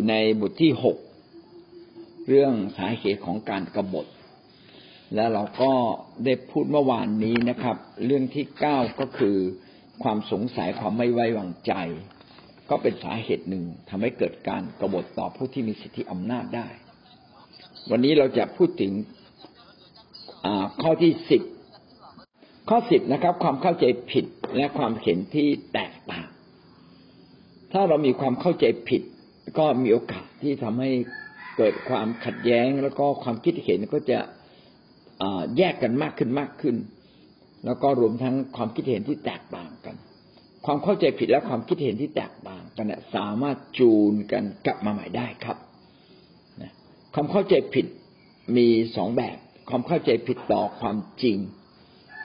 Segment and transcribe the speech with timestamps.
[0.00, 0.96] อยู่ในบทที่หก
[2.28, 4.06] เรื่องสาเหตุของการกรบฏ
[5.14, 5.72] และเราก็
[6.24, 7.76] ได้พูดเมื่อวานนี้นะครับ
[8.06, 9.36] เรื่องที่เก้าก็คือ
[10.02, 11.72] ความสงสัยความไม่ไว้วางใจ
[12.70, 16.68] ก็เป็นสาเหตุหนึ่งทำให้เกิดการกรบฏต่อผู้ที่มีสิทธิอำนาจได้
[17.90, 18.92] วันนี้เราจะพูดถึง
[20.82, 21.42] ข้อที่สิบ
[22.68, 24.24] ข้อสิบนะครับ ความเข้าใจผิด
[24.56, 26.28] และความเห็นที่แตกต่าง
[27.72, 29.02] ถ้าเรามีความเข้าใจผิด
[29.58, 30.90] ก็มีโอกาสที่ทำให้
[31.56, 34.18] เกิดความขัดแย้ง แล้วก็ความคิดเห็นก็จะ
[35.56, 36.76] แยกกันมากขึ้นมากขึ้น
[37.66, 39.96] แล้วก็รวมทั้งความคิดเห็นที่แตกต่างกัน
[40.66, 45.56] ความเข้าใจผิดและความคิดเห็นที่แตกต่างกันสามารถจูนกันกลับมาใหม่ได้ครับ
[47.14, 47.86] ความเข้าใจผิด
[48.56, 49.36] มีสองแบบ
[49.70, 51.38] ความเข้าใจผิดต่อความจริง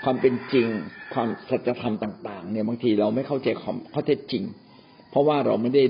[0.04, 0.68] ความเป็นจริง
[1.14, 4.44] ความสัจธรรมต่าง ๆ เนี่ยบางทีเราไม่เข้าใจความเข้อเท็จจริง
[5.10, 5.84] เพราะว่าเราไม่ได้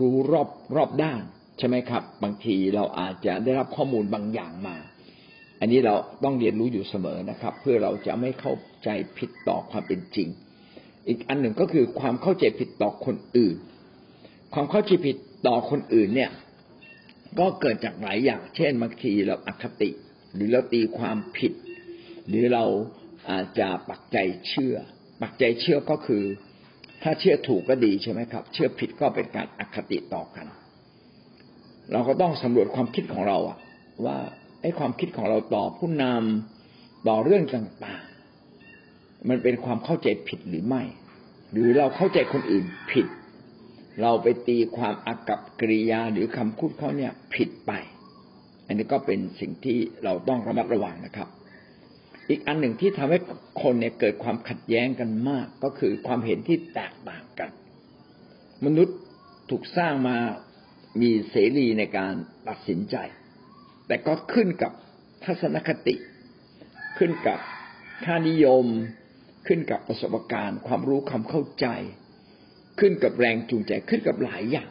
[0.00, 1.22] รู้รอบรอบด้าน
[1.58, 4.76] ใช่ไหมครับ บางทีเราอาจจะได้รับข้อมูลบางอย่างมา
[5.60, 8.52] อันนี้เราต้องเรียนรู้อยู่เสมอนะครับ เพื่อเราจะไม่เข้า
[8.84, 10.28] ใจผิดต่อความเป็นจริง
[11.08, 13.56] อีกอันหนึ่งก็คือความเข้าใจผิดต่อคนอื่น
[14.54, 16.30] ความเข้าใจผิดต่อคนอื่นเนี่ย
[17.38, 19.90] ก็เกิดจากหลายอย่าง เช่นบางทีเราอคติ
[20.34, 21.52] หรือเราตีความผิด
[22.28, 22.64] หรือเรา
[23.30, 24.76] อาจจะปักใจเชื่อ
[25.22, 26.24] ปักใจเชื่อก็คือ
[27.02, 30.46] ถ้าเชื่อถูกก็ดีใช่ไหมครับ เชื่อผิดก็เป็นการอคติต่อกัน
[31.92, 33.58] เราก็ต้องสำรวจความคิดของเราอะ
[34.04, 34.16] ว่า
[34.62, 40.82] ไอ้ความคิดของเราต่อผู้นำต่อเรื่องต่างๆ มันเป็นความเข้าใจผิดหรือไม่
[41.52, 43.06] หรือเราเข้าใจคนอื่นผิด
[44.02, 47.72] เราไปตีความอากับกริยาหรือคำพูดเขาเนี่ยผิดไป
[48.66, 51.28] อันนี้ก็เป็นสิ่งที่เราต้องระมัดระวังนะครับ
[52.28, 53.18] อีกอันหนึ่งที่ทำให้
[53.62, 57.50] คนเนี่ยเกิดความขัดแย้งกันมาก ก็คือความเห็นที่แตกต่างกัน
[58.64, 58.96] มนุษย์
[59.50, 60.16] ถูกสร้างมา
[61.00, 62.14] มีเสรีในการ
[62.48, 62.96] ตัดสินใจ
[63.86, 64.72] แต่ก็ขึ้นกับ
[65.24, 65.94] ทัศนคติ
[66.98, 67.38] ขึ้นกับ
[68.04, 68.64] ค่านิยม
[69.46, 71.66] ขึ้นกับประสบการณ์ ความรู้ความเข้าใจ
[72.80, 74.68] ขึ้นกับแรงจูงใจขึ้นกับหลายอย่าง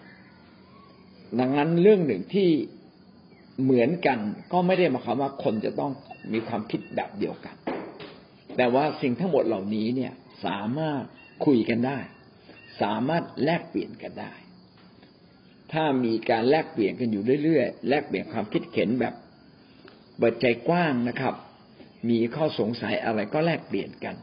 [1.40, 2.50] ดังนั้นเรื่องหนึ่งที่
[3.64, 4.20] เหมือนกัน
[4.54, 5.92] ก็ไม่ได้หมายความว่าคนจะต้อง
[6.34, 7.56] มีความคิดแบบเดียวกัน
[8.58, 10.14] แต่ว่าสิ่งทั้งหมดเหล่านี้เนี่ย
[10.46, 11.04] สามารถ
[11.46, 12.00] คุยกันได้
[12.82, 14.34] สามารถแลกเปลี่ยนกันได้
[15.72, 19.14] ถ้ามีการแลกเปลี่ยนกันอยู่เรื่อยๆแลกเปลี่ยนความคิดเห็นแบบ
[20.18, 21.34] เปิดใจกว้างนะครับ
[22.10, 24.16] มีข้อสงสัยอะไรก็แลกเปลี่ยนกัน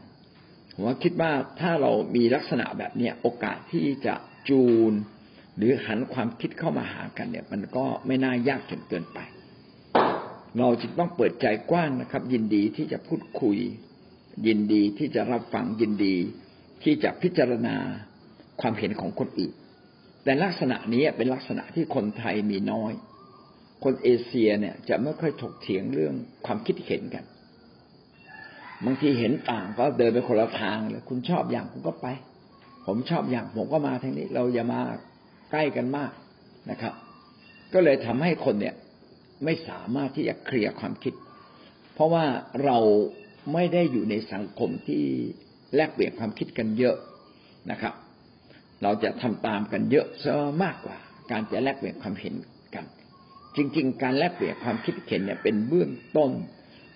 [0.73, 4.15] ผมว่าคิดว่าถ้าเรามีลักษณะแบบเนี้ยโอกาสที่จะ
[4.49, 4.93] จูน
[5.57, 9.19] หรือหันความคิดเข้ามาหากันเนี่ย มันก็ไม่น่ายากจนเกินไป
[10.57, 13.57] เราจึงต้องเปิดใจกว้างนะครับ ยินดีที่จะพูดคุย
[14.47, 16.15] ยินดีที่จะรับฟังยินดี
[16.83, 17.75] ที่จะพิจารณา
[18.61, 19.53] ความเห็นของคนอื่น
[20.23, 22.93] แต่ลักษณะนี้เป็นลักษณะที่คนไทยมีน้อย
[23.83, 26.13] คนเอเชียเนี่ยจะไม่ค่อยถกเถียงเรื่อง
[26.45, 27.23] ความคิดเห็นกัน
[28.85, 32.07] บางทีเห็นต่างก็เดินไปคนละทางเลยคุณชอบอย่างคุณก็ไป
[32.87, 34.81] ผมชอบอย่างผมก็มาทางนี้ เราอย่ามา
[35.51, 36.11] ใกล้กันมาก
[36.69, 36.93] นะครับ
[37.73, 38.75] ก็เลยทำให้คนเนี่ย
[39.45, 41.13] ไม่สามารถที่จะเคลียร์ความคิด
[41.93, 42.25] เพราะว่า
[42.63, 42.77] เรา
[43.53, 45.03] ไม่ได้อยู่ในสังคมที่
[45.75, 46.95] แลกเปลี่ยนความคิดกันเยอะ
[47.71, 47.93] นะครับ
[48.83, 50.33] เราจะทำตามกันเยอะซะ
[50.63, 50.97] มากกว่า
[51.31, 52.35] การจะแลกเปลี่ยนความเห็น
[52.75, 52.85] กัน
[53.55, 56.31] จริง ๆ การแลกเปลี่ยนความคิดเห็นเนี่ยเป็นเบื้องต้น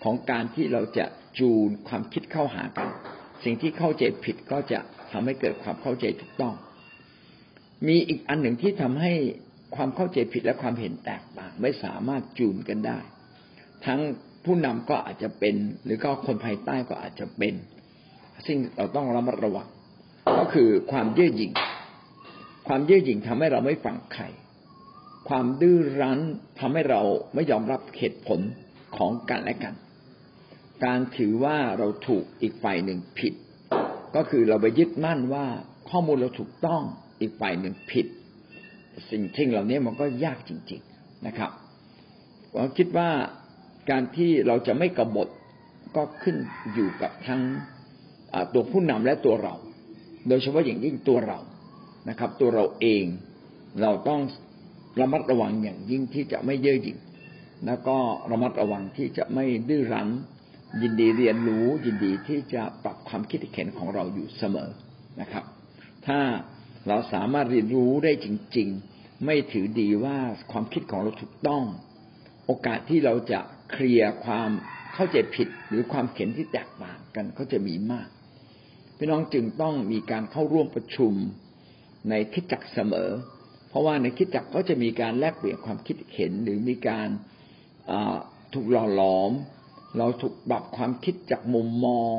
[0.03, 1.05] ของการที่เราจะ
[1.39, 2.87] จูนความคิดเข้าหากัน
[3.43, 4.79] สิ่งที่เข้าใจผิดก็จะ
[5.11, 6.53] ทำให้เกิดความเข้าใจถูกต้อง
[7.87, 9.13] มีอีกอันหนึ่งที่ทำให้
[9.75, 12.99] ความเข้าใจผิดและความเห็นแตกต่าง ไม่สามารถจูนกันได้
[13.85, 13.99] ทั้ง
[14.45, 17.53] ผู้นำก็อาจจะเป็น หรือก็คนภายใต้ก็อาจจะเป็น
[18.47, 19.67] ซึ่งเราต้องระมัดระวัง
[20.39, 21.51] ก็คือความเย่อหยิ่ง
[22.67, 24.23] ความเย่อหยิ่งทำให้เราไม่ฟังใคร
[25.29, 26.19] ความดื้อรั้น
[26.59, 27.01] ทำให้เรา
[27.33, 28.39] ไม่ยอมรับเหตุผล
[28.97, 29.73] ของกันและกัน
[30.85, 33.33] การถือว่าเราถูกอีกฝ่ายหนึ่งผิด
[34.15, 35.45] ก็คือเราไปยึดมั่นว่า
[35.89, 36.81] ข้อมูลเราถูกต้อง
[37.19, 38.05] อีกฝ่ายหนึ่งผิด
[39.09, 41.51] สิ่งทิ้งเหล่านี้มันก็ยากจริง ๆนะครับ
[42.53, 43.09] ผมคิดว่า
[43.89, 45.27] การที่เราจะไม่กบฏ
[45.95, 46.37] ก็ขึ้น
[46.73, 47.41] อยู่กับทั้ง
[48.53, 49.55] ตัวผู้นำและตัวเรา
[50.27, 51.39] โดยเฉพาะอย่างยิ่งตัวเรา
[52.09, 53.05] นะครับ ตัวเราเอง
[53.81, 54.21] เราต้อง
[54.99, 56.97] ระมัดระวังอย่างยิ่งที่จะไม่เย่อหยิ่ง
[57.65, 57.97] แล้วก็
[58.31, 60.09] ระมัดระวังที่จะไม่ดื้อรั้น
[60.81, 64.69] ยินดีเรียนรู้ยินดีที่จะปรับความคิดเห็นของเราอยู่เสมอ
[65.21, 65.43] นะครับ
[66.07, 66.19] ถ้า
[66.87, 70.17] เราสามารถเรียนรู้ได้จริง ๆ ไม่ถือดีว่า
[70.51, 71.63] ความคิดของเราถูกต้อง
[72.45, 73.39] โอกาสที่เราจะ
[73.71, 74.49] เคลียร์ความ
[74.93, 78.07] เข้าใจผิดหรือความเข็นที่แตกต่างกันก็จะมีมาก
[78.97, 81.13] พี่น้องจึงต้องมีการเข้าร่วมประชุม
[82.09, 83.09] ในคิดจักเสมอ
[83.69, 87.07] เพราะว่าในคิดจักก็จะมีการแลกเปลี่ยนความคิดเห็นหรือมีการ
[88.53, 89.31] ถูกหล่อหลอม
[89.97, 92.15] เราถูกปรับความคิดจากมุมมอง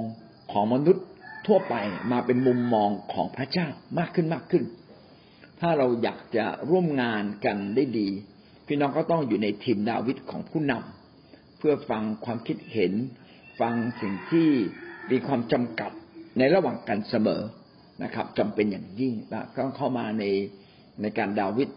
[0.53, 1.07] ของมนุษย์
[1.49, 1.75] ทั่วไป
[2.13, 3.69] มาเป็นมุมมองของพระเจ้า
[3.99, 4.65] มากขึ้นมากขึ้น
[5.61, 8.09] ถ้าเราอยากจะร่วมงานกันได้ดี
[8.67, 12.93] พี่น้องก็ต้องอยู่ในทีมดาวิดของผู้นำเพื่อฟังความคิดเห็น
[13.61, 14.49] ฟังสิ่งที่
[15.11, 15.91] มีความจำกัด
[16.39, 17.43] ในระหว่างกันเสมอ
[18.03, 20.25] นะครับจำเป็นอย่างยิ่งนะก็เข้ามาใน
[21.01, 21.69] ในการดาวิด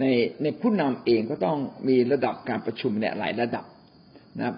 [0.00, 0.04] ใน
[0.42, 3.64] ในผู้นำเองก็ต้องมีระดับการประชุมเนี่ยหลายระดับ
[4.38, 4.56] นะครับ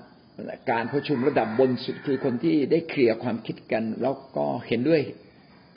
[0.70, 5.02] การประชุมระดับบนสุดคือคนที่ได้เคลียร์ความคิดกัน แล้วก็เห็นด้วย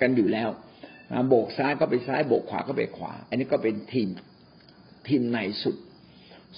[0.01, 0.49] กันอยู่แล้ว
[1.27, 4.09] โบกซ้ายก็ไปซ้ายโบกขวาก็ไปขวา อันนี้ก็เป็นทีม
[5.07, 5.75] ทีมในสุด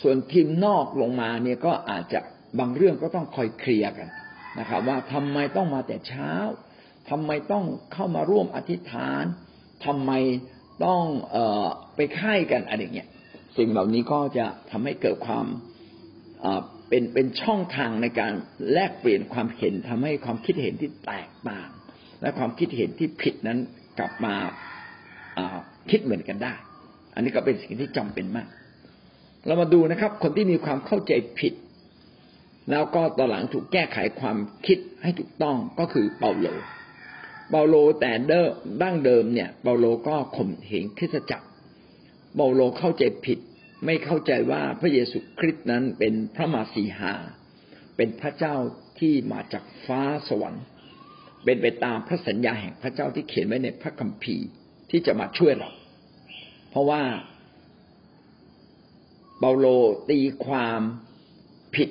[0.01, 2.19] ส่วนทีมนอกลงมาเนี่ยก็อาจจะ
[2.59, 4.09] บางเรื่องก็ต้องคอยเคลียร์กัน
[4.59, 6.31] นะครับว่าทำไมต้องมาแต่เช้า
[7.09, 9.23] ทำไมต้องเข้ามาร่วมอธิษฐาน
[9.85, 10.11] ทำไม
[10.85, 11.01] ต้อง
[11.31, 13.09] เออไปค่ายกันอะไรเงี้ย
[13.57, 15.45] สิ่งเหล่านี้ก็จะทำให้เกิดความ
[16.91, 18.33] เป็นเป็นช่องทางในการ
[18.73, 21.69] แลกเปลี่ยนความเห็นทำให้ความคิดเห็นที่แตกต่าง
[22.21, 23.59] และความคิดเห็นที่ผิดนั้น
[23.99, 24.35] กลับมา
[25.89, 26.53] คิดเหมือนกันได้
[27.15, 28.47] อันนี้ก็เป็นสิ่งที่จำเป็นมาก
[29.45, 31.53] เรามาดูนะครับ คนที่มีความเข้าใจผิด
[32.71, 36.47] แล้วก็ต่อหลังถูกแก้ไขความคิดให้ถูกต้องก็คือเปาโล
[37.49, 38.51] เปาโลแต่เดิม
[38.81, 41.47] ดั้งเดิมเนี่ย เปาโลก็ข่มเหงคริสตจักร
[42.35, 43.39] เปาโลเข้าใจผิด
[43.85, 47.13] ไม่เข้าใจว่าพระเยซูคริสต์นั้นเป็นพระมาสีหา
[47.97, 48.55] เป็นพระเจ้า
[48.99, 50.65] ที่มาจากฟ้าสวรรค์
[51.45, 54.47] เป็นไปตามพระสัญญาแห่งพระเจ้าที่เขียนไว้ในพระคัมภีร์
[54.89, 55.69] ที่จะมาช่วยเรา
[56.69, 57.01] เพราะว่า
[59.39, 59.65] เปาโล
[60.09, 60.81] ตีความ
[61.75, 61.89] ผิด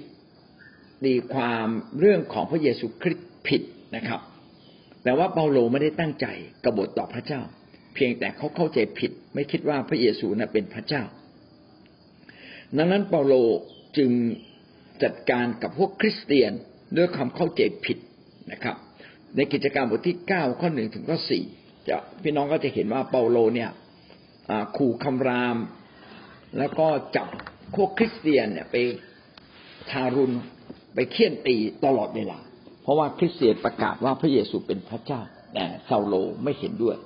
[1.04, 1.66] ตีความ
[1.98, 3.62] เรื่องของพระเยซูคริสต์ผิด
[3.96, 4.20] นะครับ
[5.04, 6.26] แต่ว่าเปาโลไม่ได้ตั้งใจ
[6.64, 7.40] กบฏต่อพระเจ้า
[7.94, 11.02] เพียงแต่เขาเข้าใจผิด ไม่คิดว่าพระเยซูนั้นเป็นพระเจ้า
[12.76, 13.34] ดังนั้นเปาโล
[13.96, 14.10] จึง
[15.02, 16.52] จัดการกับพวกคริสเตียน
[16.96, 17.98] ด้วยความเข้าใจผิด
[18.52, 18.76] นะครับ
[19.36, 21.44] ในกิจการบทที่เก้าข้อหนึ่งถึงข้อสี่
[21.88, 23.70] จะพี่น้องก็จะเห็นว่าเปาโลเนี่ย
[24.76, 25.56] ขู่คำราม
[26.58, 26.86] แล้วก็
[27.16, 27.26] จับ
[27.74, 28.76] พวกคริสเตียนเนี่ยไป
[29.90, 30.36] ทารุณ
[30.94, 32.38] ไปเคี่ยนตีตลอดเวลา
[32.82, 35.20] เพราะว่าคริสเตียนประกาศว่าพระเยซูเป็นพระเจ้า
[35.54, 36.14] แต่เซาโล
[36.44, 36.96] ไม่เห็นด้วย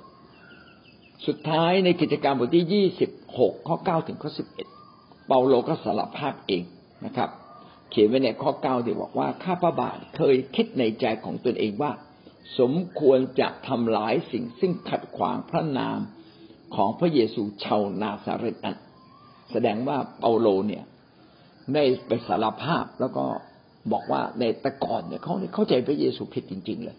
[1.27, 4.67] สุดท้ายในกิจการบทที่ยี่สิบหกข้อเก้าถึงข้อสิบเอ็ด
[5.27, 6.63] เปาโลก็สารภาพเอง
[7.05, 7.29] นะครับ
[7.89, 11.91] เขียนไว้ในข้อเก้าที่บอกว่าข้าพระบาทเคยคิดในใจของตนเองว่า
[12.59, 15.99] สมควรจะทำลายสิ่งซึ่งขัดขวางพระนาม
[16.75, 18.75] ของพระเยซูชาวนาซาเรตัน
[19.51, 20.83] แสดงว่าเปาโลเนี่ย
[21.73, 23.25] ได้ไปสารภาพแล้วก็
[23.91, 26.97] บอกว่าในแต่ก่อนเนี่ยเขาเข้าใจพระเยซูผิดจริง ๆ เลย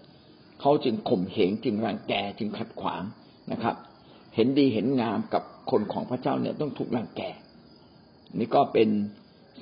[0.60, 3.02] เขาจึงข่มเหงจึงรังแกจึงขัดขวาง
[3.52, 3.76] นะครับ
[4.34, 7.22] เห็นดีเห็นงามกับคนของพระเจ้าเนี่ยต้องถูกรังแก
[8.38, 8.88] นี่ก็เป็น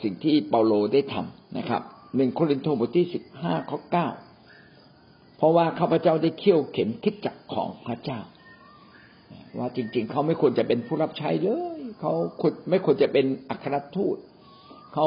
[0.02, 1.82] สิ่งที่เปาโลได้ทำนะครับ
[2.16, 4.08] หนึ่งโครินธ์บทที่สิบห้าข้อเก้า
[5.37, 8.20] เพราะว่าข้าพเจ้าได้เขี่ยวเข็มคิดจักของพระเจ้า
[9.58, 12.12] ว่าจริง ๆ เขาไม่ควรจะเป็นผู้รับใช้เลยเขา
[12.70, 14.16] ไม่ควรจะเป็นอัครทูต
[14.94, 15.06] เขา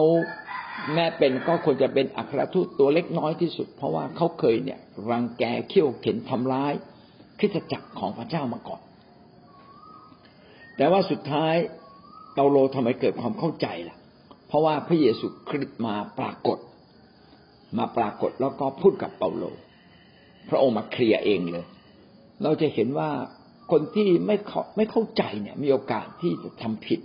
[0.94, 6.74] แม่เป็นก็ควรจะเป็นอัครทูตตัวเล็กน้อยที่สุด เพราะว่าเขาเคยเนี่ยรังแกเขี่ยวเข็นทำร้าย
[7.40, 8.82] คริสตจักรของพระเจ้ามาก่อน
[10.78, 11.56] แต่ว่าสุดท้าย
[12.38, 13.98] เปาโลทำไมเกิดความเข้าใจล่ะ
[14.48, 16.58] เพราะว่าพระเยซูคริสต์มาปรากฏ
[17.78, 19.44] มาปรากฏแล้วก็พูดกับเปาโล
[20.50, 21.66] พระองค์มาเคลียร์เองเลย
[22.44, 23.10] เราจะเห็นว่า
[23.72, 24.36] คนที่ไม่
[24.76, 27.00] ไม่เข้าใจเนี่ย มีโอกาสที่จะทำผิด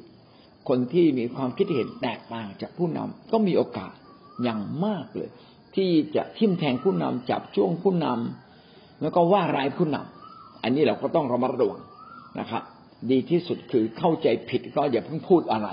[0.68, 3.94] คนที่มีความคิดเห็นแตกต่างจากผู้นำก็มีโอกาส
[4.42, 5.30] อย่างมากเลย
[5.76, 11.80] ที่จะทิ่มแทงผู้นำจับจ้วงผู้นำแล้วก็ว่าร้ายผู้นำอันนี้เราก็ต้องระมัดระวัง
[12.40, 12.62] นะครับ
[13.10, 15.68] ดีที่สุดคือเข้าใจผิดก็อย่าเพิ่งพูดอะไร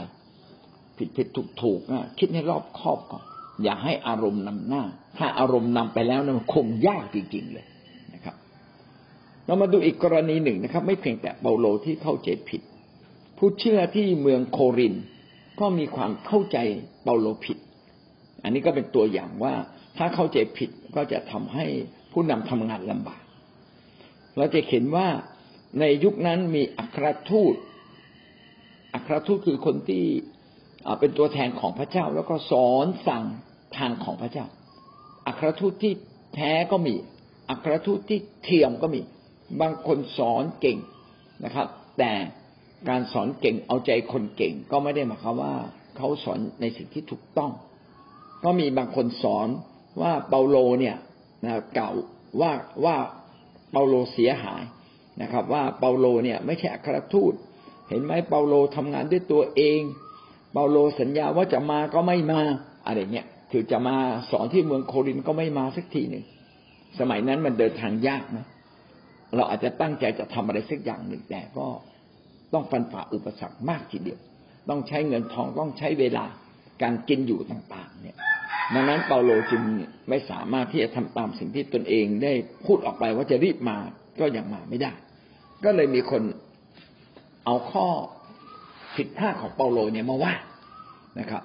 [0.97, 3.23] ผิดผิดถูกถูกนะคิดให้รอบคอบก่อน
[3.63, 4.83] อย่าให้อารมณ์นำหน้า
[5.17, 7.65] ถ้าอารมณ์นำไปแล้วนะมันคงยากจริงๆเลย
[8.13, 8.35] นะครับ
[9.45, 12.61] เรามาดูอีกกรณีหนึ่งนะครับ ไม่เพียงแต่เปาโลที่เข้าใจผิด
[13.37, 14.95] ผู้เชื่อที่เมืองโคริน
[15.59, 16.57] ก็มีความเข้าใจ
[17.03, 17.57] เปาโลผิด
[18.43, 19.53] อันนี้ก็เป็นตัวอย่างว่า
[19.97, 21.65] ถ้าเข้าใจผิดก็จะทำให้
[22.11, 23.23] ผู้นำทำงานลำบาก
[24.37, 25.07] เราจะเห็นว่า
[25.79, 27.55] ในยุคนั้นมีอัครทูต
[28.93, 30.05] อัครทูตคือคนที่
[30.99, 33.23] เป็นตัวแทนของพระเจ้า แล้วก็สอนสั่ง
[33.77, 34.45] ทางของพระเจ้า
[35.27, 35.93] อัครทูตที่
[36.35, 36.95] แท้ก็มี
[37.49, 39.01] อัครทูตที่เทียมก็มี
[39.61, 40.77] บางคนสอนเก่ง
[41.45, 41.67] นะครับ
[41.99, 42.13] แต่
[42.89, 45.55] การสอนเก่งเอาใจคนเก่งก็ไม่ได้หมายความว่า
[45.97, 47.51] เขาสอนในสิ่งที่ถูกต้อง
[48.43, 49.47] ก็มีบางคนสอน
[50.01, 50.97] ว่าเปาโลเนี่ย
[51.45, 51.91] นะเก่า
[52.41, 52.51] ว่า
[52.85, 52.95] ว่า
[53.71, 54.61] เปาโลเสียหาย
[55.21, 57.33] นะครับ ว่าเปาโลเนี่ยไม่ใช่อัครทูต
[57.89, 59.81] เห็นไหมเปาโลทำงานด้วยตัวเอง
[60.53, 62.41] เปาโลสัญญาว่าจะมาก็ไม่มา
[62.85, 63.95] อะไรเงี้ยคือจะมา
[64.31, 66.23] สอนที่เมืองโครินก็ไม่มาสักทีหนึ่ง
[66.99, 68.45] สมัยนั้นมันเดินทางยากนะ
[69.35, 71.67] เราอาจจะตั้งใจจะทำอะไรสักอย่างหนึ่งแต่ก็
[72.53, 74.19] ต้องฟันฝ่าอุปสรรคมากทีเดียว
[74.69, 76.25] ต้องใช้เงินทองต้องใช้เวลา
[76.81, 78.17] การกินอยู่ต่างๆ เนี่ย
[78.73, 79.61] ดังนั้นเปาโลจึง
[80.09, 82.33] ไม่สามารถที่จะทำตามสิ่งที่ตนเองได้
[82.65, 83.77] พูดออกไปว่าจะรีบมา
[84.19, 84.93] ก็ยังมาไม่ได้
[85.65, 86.21] ก็เลยมีคน
[87.45, 87.87] เอาข้อ
[88.95, 90.33] ผิดพลาดของเปาโลเนี่ยมาว่า
[91.19, 91.43] นะครับ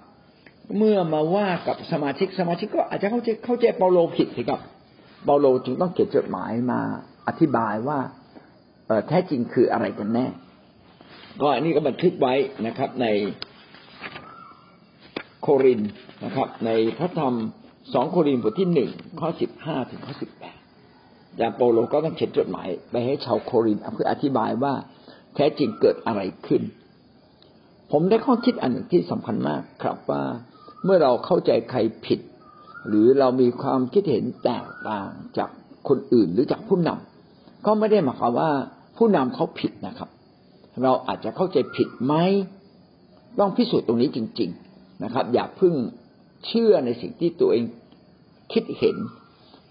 [0.76, 4.61] เมื่อมาว่ากับสมาชิกสมาชิกก็อาจจะเข้าใจเข้าใจเปาโลผิดสิครับ
[5.25, 6.80] เปาโลจึงต้องเขียนจดหมายมา
[7.28, 7.99] อธิบายว่า
[9.09, 10.26] แท้จริงคืออะไรกันแน่
[11.40, 12.35] ก็อันนี้ก็บันทึกไว้
[12.66, 13.06] นะครับ ใน
[15.42, 15.80] โคริน
[16.25, 17.35] นะครับ ในพระธรรม
[17.94, 18.90] สองโครินบทที่หนึ่ง
[19.21, 20.43] ข้อสิบห้าถึงข้อสิบแป
[21.40, 24.74] ดยาโปโลก็ต้องเขียนจดหมายไปให้ชาวโครินเพื่ออธิบายว่า
[25.34, 26.62] แท้จริงเกิดอะไรขึ้น
[27.92, 30.22] ผมได้ข้อคิดอันหนึ่งที่สำคัญมากครับว่า
[30.84, 32.20] เมื่อเราเข้าใจใครผิด
[32.88, 35.50] หรือเรามีความคิดเห็นแตกต่างจาก
[35.88, 38.50] คนอื่นหรือจากผู้นำก็ไม่ได้หมายความว่า
[38.96, 40.08] ผู้นำเขาผิดนะครับ
[40.82, 42.14] เราอาจจะเข้าใจผิดไหม
[43.38, 45.74] ต้องพิสูจน์ตรงนี้จริง ๆนะครับ อย่าเพึ่ง
[46.46, 47.64] เชื่อในสิ่งที่ตัวเอง
[48.52, 48.96] คิดเห็น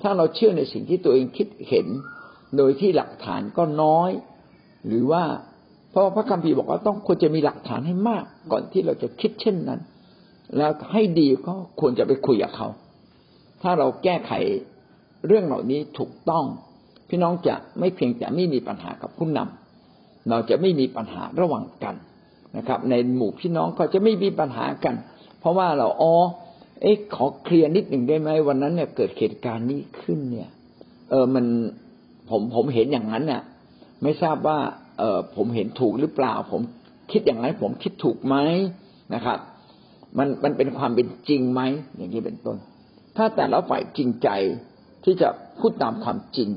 [0.01, 1.87] ถ้าเราเชื่อในสิ่งที่ตัวเองคิดเห็น
[2.57, 4.11] โดยที่หลักฐานก็น้อย
[4.87, 5.23] หรือว่า
[5.91, 9.79] เพราะพระคัมภีร์บอกว่าต้องควรจะมีหลักฐานให้มากก่อนที่เราจะคิดเช่นนั้น
[10.57, 12.67] แล้วให้ดีก็ควรจะไปคุยกับเขา
[13.61, 14.31] ถ้าเราแก้ไข
[15.27, 16.45] เรื่องเหล่านี้ถูกต้อง
[17.09, 21.95] พี่น้องจะไม่เพียงแต่ไม่มีปัญหากับผู้นำเราจะไม่มีปัญหาระหว่างกัน
[22.57, 24.95] นะครับ ในหมู่พี่น้องก็จะไม่มีปัญหากัน
[25.39, 26.13] เพราะว่าเราอ๋อ
[26.83, 30.49] เอ๊ะขอเคลียร์นิดหนึ่งได้ไหมวันนั้นเนี่ยเกิดเหตุการณ์นี้ขึ้นเนี่ย
[31.09, 31.45] เออมัน
[32.29, 33.41] ผมผมเห็นอย่างนั้นเนี่ย
[34.03, 34.59] ไม่ทราบว่า
[34.99, 36.61] เออผมเห็นถูกหรือเปล่า ผม
[37.11, 38.35] คิดอย่างนั้น ผมคิดถูกไหม
[39.13, 39.37] นะครับ
[40.17, 41.61] มันมันเป็นความเป็นจริงไหม
[41.97, 42.57] อย่างนี้เป็นต้น
[43.17, 44.29] ถ้าแต่ละฝ่ายจริงใจ
[45.03, 46.49] ที่จะพูดตามความจริง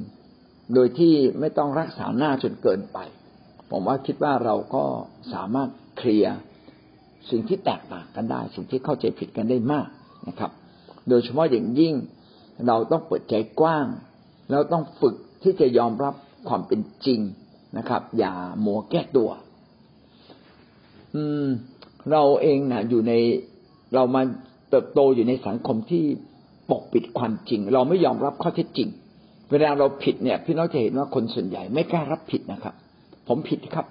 [0.75, 2.99] โดยที่ไม่ต้องรักษาหน้าจนเกินไป
[3.71, 4.85] ผมว่าคิดว่าเราก็
[5.33, 6.37] สามารถเคลียร์
[7.31, 9.87] สิ่งที่แตกต่างกันได้ สิ่งที่เข้าใจผิดกันได้มาก
[10.29, 10.51] นะครับ
[11.09, 11.95] โดยเฉพาะอย่างยิ่ง
[12.67, 13.87] เราต้องเปิดใจกว้าง
[14.53, 16.15] เราต้องฝึกที่จะยอมรับ
[16.49, 17.21] ความเป็นจริง
[17.79, 19.31] นะครับ อย่าหมัวแก้ตัว
[21.15, 21.47] อืม
[22.11, 23.13] เราเองนะอยู่ใน
[23.95, 24.23] เรามา
[24.71, 26.05] เติบโตอยู่ในสังคมที่
[26.71, 28.89] ปกปิดความจริง เราไม่ยอมรับข้อเท็จจริง
[29.51, 32.75] เวลาเราผิดเนี่ย พี่น้องจะเห็นว่าคนส่วนใหญ่ไม่กล้ารับผิดนะครับ
[33.29, 33.87] ผมผิดครับ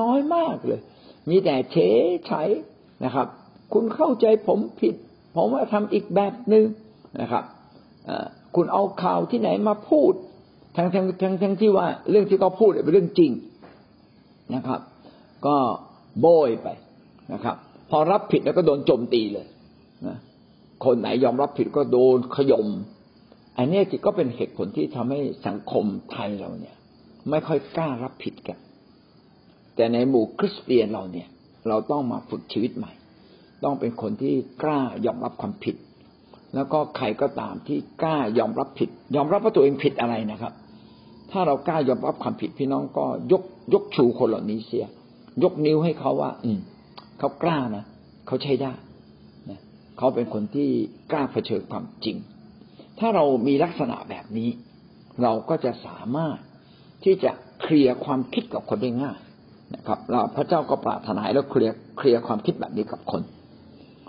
[0.00, 0.80] น้อยมากเลย
[1.30, 2.42] มีแต่เฉยใช้
[3.04, 3.26] นะครับ
[3.72, 4.94] คุณเข้าใจผมผิด
[5.34, 6.64] ผมว่าทำอีกแบบหนึ่ง
[7.20, 7.44] นะครับ
[8.54, 10.12] คุณเอาข่าวที่ไหนมาพูด
[10.76, 13.32] ทั้งทั้งทั้งทั้งที่ว่าเรื่องที่เขาพูดเป็นเรื่องจริง
[14.54, 14.80] นะครับ
[15.46, 15.56] ก็
[16.20, 16.68] โบยไป
[17.32, 17.56] นะครับ
[17.90, 19.46] พอรับผิดแล้วก็โดนโจมตีเลย
[20.06, 20.18] นะ
[20.84, 22.66] คนไหนยอมรับผิดก็โดนขยม
[23.58, 26.76] อันนี้ก็เป็นเหตุผลที่ทำให้สังคมไทยเราเนี่ย
[27.30, 28.58] ไม่ค่อยกล้ารับผิดกัน
[29.76, 31.28] แต่ในหมู่คริสเตียนเราเนี่ย
[31.68, 32.92] เราต้องมาฝึกชีวิตใหม่
[33.64, 35.76] ต้องเป็นคนที่กล้ายอมรับความผิด
[36.54, 40.52] แล้วก็ใครก็ตามที่กล้ายอมรับผิด ยอมรับว่าตัวเองผิดอะไรนะครับ
[41.30, 43.42] ถ้าเรากล้ายอมรับความผิดพี่น้องก็ยก
[43.74, 44.86] ยกชูคนเหล่านี้เสีย
[45.42, 46.58] ยกนิ้วให้เขาว่า อืม
[47.18, 47.84] เขากล้านะ
[48.26, 48.72] เขาใช้ได้
[49.98, 50.68] เขาเป็นคนที่
[51.12, 52.16] กล้าเผชิญความจริง
[52.98, 54.50] ถ้าเรามีลักษณะแบบนี้
[55.22, 56.38] เราก็จะสามารถ
[57.04, 59.18] ที่จะเคลียร์ความคิดกับคนได้ง่าย
[59.74, 63.22] นะครับ เราพระเจ้าก็ปรารถนาแล้วเคลียร์เคลียร์ความคิดแบบนี้กับคน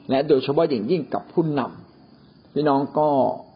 [0.10, 3.10] และโดยเฉพาะอย่างยิ่งกับผู้นำพี่น้องก็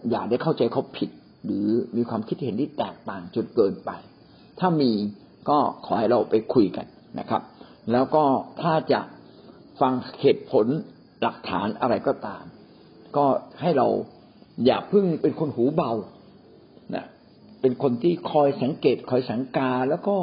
[0.10, 1.10] อย่าได้เข้าใจเขาผิด
[1.46, 3.92] หรือมีความคิดเห็นที่แตกต่างจนเกินไป
[4.60, 4.92] ถ้ามี
[5.50, 6.86] ก็ขอให้เราไปคุยกัน
[7.20, 7.42] นะครับ
[7.92, 8.24] แล้วก็
[8.62, 9.00] ถ้าจะ
[9.82, 10.66] ฟังเหตุผล
[11.22, 12.44] หลักฐานอะไรก็ตาม
[13.18, 13.26] ก็
[13.62, 13.88] ให้เรา
[14.66, 15.92] อย่าพึ่งเป็นคนหูเบา
[16.96, 17.06] นะ
[17.62, 20.18] เป็นคนที่คอยสังเกตคอยสังกาแล้วก็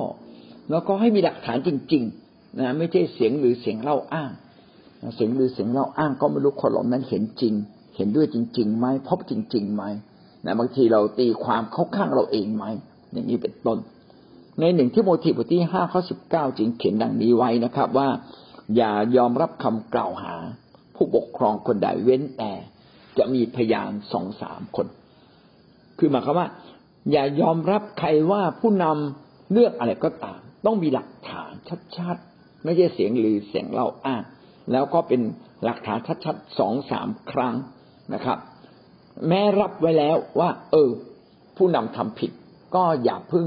[0.70, 4.30] แล้วก็ให้มีหลักฐานจริง ๆ นะ ไม่ใช่เสียงหรือเสียงเล่าอ้าง
[5.14, 7.54] เสียงหรือเสียงเล่าอ้างก็ไม่รู้คนเหล่านั้นเห็นจริง
[7.96, 9.82] เห็นด้วยจริงๆไหมพบจริงๆไหม
[10.44, 12.64] นะบางทีเราตีความเข้าข้างเราเองไหม
[13.12, 13.78] อย่างนี้เป็นต้น
[14.60, 18.08] ในหนึ่งที่โมทีบทที่ห้าข้อสิบเก้าจึงเขียนดังนี้ไว้นะครับ ว่า
[18.76, 20.34] อย่ายอมรับคำกล่าวหา
[20.94, 22.52] ผู้ปกครองคนใดเว้นแต่
[23.18, 24.86] จะมีพยานสองสามคน
[25.98, 26.48] คือหมายความว่า
[27.10, 31.52] อย่ายอมรับใครว่าผู้นำเลือกอะไรก็ตาม ต้องมีหลักฐาน
[31.96, 34.22] ชัดๆ ไม่ใช่เสียงหรือเสียงเล่าอ้าง
[34.72, 35.20] แล้วก็เป็น
[35.64, 37.54] หลักฐานชัดๆสองสามครั้ง
[38.14, 38.38] นะครับ
[39.28, 40.90] แม้รับไว้แล้วว่า เออ
[41.56, 42.30] ผู้นำทำผิด
[42.74, 43.46] ก็อย่าพึ่ง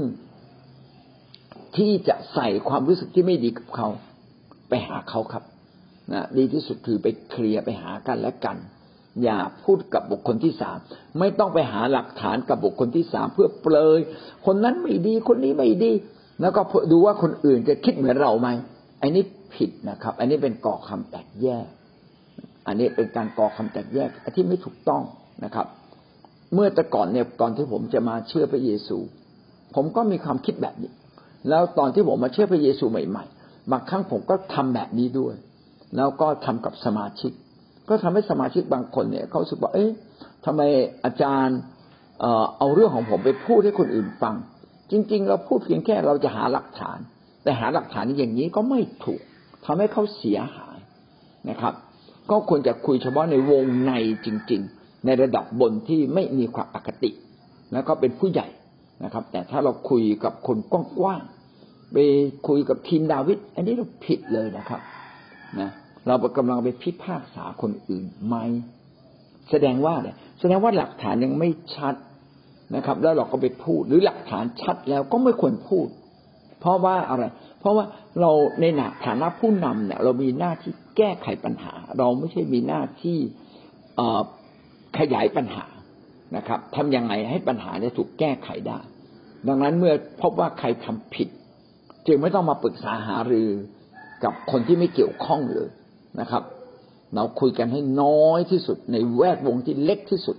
[1.76, 3.88] ที่จะใส่ความรู้สึกที่ไม่ดีกับเขา
[4.68, 5.44] ไปหาเขาครับ
[6.12, 8.56] นะดีที่สุดคือไปเคลียร์ไปหากันและกัน
[9.22, 10.78] อย่าพูดกับบุคคลที่สาม
[11.18, 14.00] ไม่ต้องไปหาหลักฐานกับบุคคลที่สามเพื่อเปลย
[14.46, 15.92] คนนั้นไม่ดีคนนี้ไม่ดี
[16.40, 16.60] แล้วก็
[16.92, 18.48] ดูว่าคนอื่นจะคิดเหมือนเราไหม
[19.00, 19.24] ไอันนี้
[19.56, 21.66] ผิดนะครับ อันนี้เป็นก่อคำแตกแยก
[22.66, 25.02] อันนี้เป็นการก่อคำแตกแยกที่ไม่ถูกต้อง
[25.44, 25.66] นะครับ
[26.54, 28.98] เมื่อแต่ก่อนเนี่ยก่อนที่ผมจะมาเชื่อพระเยซู
[29.74, 30.92] ผมก็มีความคิดแบบนี้
[31.48, 35.34] แล้วตอนที่ผมมาเชื่อพระเยซูใหม่ๆบางครั้งผมก็ทำแบบนี้ด้วย
[35.96, 37.32] แล้วก็ทำกับสมาชิก
[37.88, 39.90] ก็ทำให้สมาชิกบางคนเนี่ยเขาสึกว่า เอ๊ะ
[40.44, 40.60] ทำไม
[41.04, 41.58] อาจารย์
[42.58, 44.34] เอาเรื่องของผมไปพูดให้คนอื่นฟัง
[44.90, 46.98] จริง ๆ เราพูดเพียงแค่เราจะหาหลักฐาน
[47.42, 49.20] แต่หาหลักฐานอย่างนี้ก็ไม่ถูก
[49.64, 50.78] ทำให้เขาเสียหาย
[51.50, 51.74] นะครับ
[52.30, 53.92] ก็ควรจะคุยเฉพาะในวงใน
[54.24, 57.10] จริง ๆ ในระดับบนที่ไม่มีความอคติ
[57.72, 58.48] แล้วก็เป็นผู้ใหญ่
[59.04, 61.96] นะครับ แต่ถ้าเราคุยกับคนกว้างๆไป
[62.48, 64.80] คุยกับทีมดาวิดอันนี้เราผิดเลยนะครับ
[65.60, 65.70] นะ
[66.06, 68.36] เรากำลังไปพิพากษาคนอื่นไหม
[69.50, 71.94] แสดงว่าเนี่ยแสดงว่าหลักฐานยังไม่ชัด
[72.76, 75.88] นะครับ แล้วเราก็ไปพูดหรือหลักฐานชัดแล้วก็ไม่ควรพูด
[76.60, 77.24] เพราะว่าอะไร
[77.64, 77.86] เพราะว่า
[78.20, 78.30] เรา
[78.60, 78.64] ใน
[79.06, 83.18] ฐานะผู้นำเนี่ย เรามีหน้าที่แก้ไขปัญหา เราไม่ใช่มีหน้าที่
[84.98, 85.64] ขยายปัญหา
[86.36, 88.78] นะครับทำยังไงให้ปัญหาเนี่ยถูกแก้ไขได้
[89.48, 91.28] ดังนั้นเมื่อพบว่าใครทำผิด
[92.06, 93.50] จึงไม่ต้องมาปรึกษาหารือ
[94.24, 95.68] กับคนที่ไม่เกี่ยวข้องเลย
[96.20, 96.42] นะครับ
[97.14, 100.36] เราคุยกันให้น้อยที่สุด ในแวดวงที่เล็กที่สุด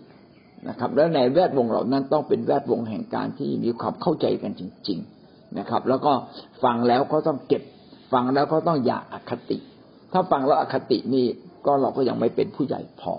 [0.70, 5.15] นะครับ แล้วในแวดวงเหล่านั้นต้องเป็นแวดวงแห่งการที่มีความเข้าใจกันจริง ๆ
[5.60, 6.14] นะครับ แล้วก็
[6.64, 7.64] ฟังแล้วก็ต้องเก็บ
[8.14, 9.58] ฟังแล้วก็ต้องอย่าอคติ
[10.14, 11.26] ถ้าฟังแล้วอคตินี่
[11.66, 13.14] ก็เราก็ยังไม่เป็นผู้ใหญ่พอ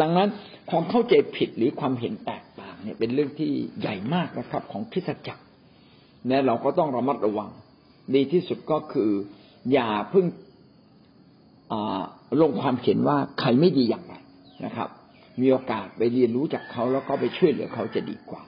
[0.00, 0.28] ดังนั้น
[0.70, 3.50] ความเข้าใจผิดหรือความเห็นแตกต่างเนี่ยเป็นเรื่องที่
[3.80, 5.44] ใหญ่มากนะครับ ของพิสจักร
[6.28, 7.50] และเราก็ต้องระมัดระวัง
[8.14, 9.10] ดีที่สุดก็คือ
[9.72, 10.26] อย่าเพิ่ง
[12.40, 14.14] ลงความเห็นว่าใครไม่ดีอย่างไร
[14.64, 14.88] นะครับ
[15.40, 18.42] มีโอกาสไปเรียนรู้จากเขาแล้วก็ไปช่วยเหลือเขาจะดีกว่า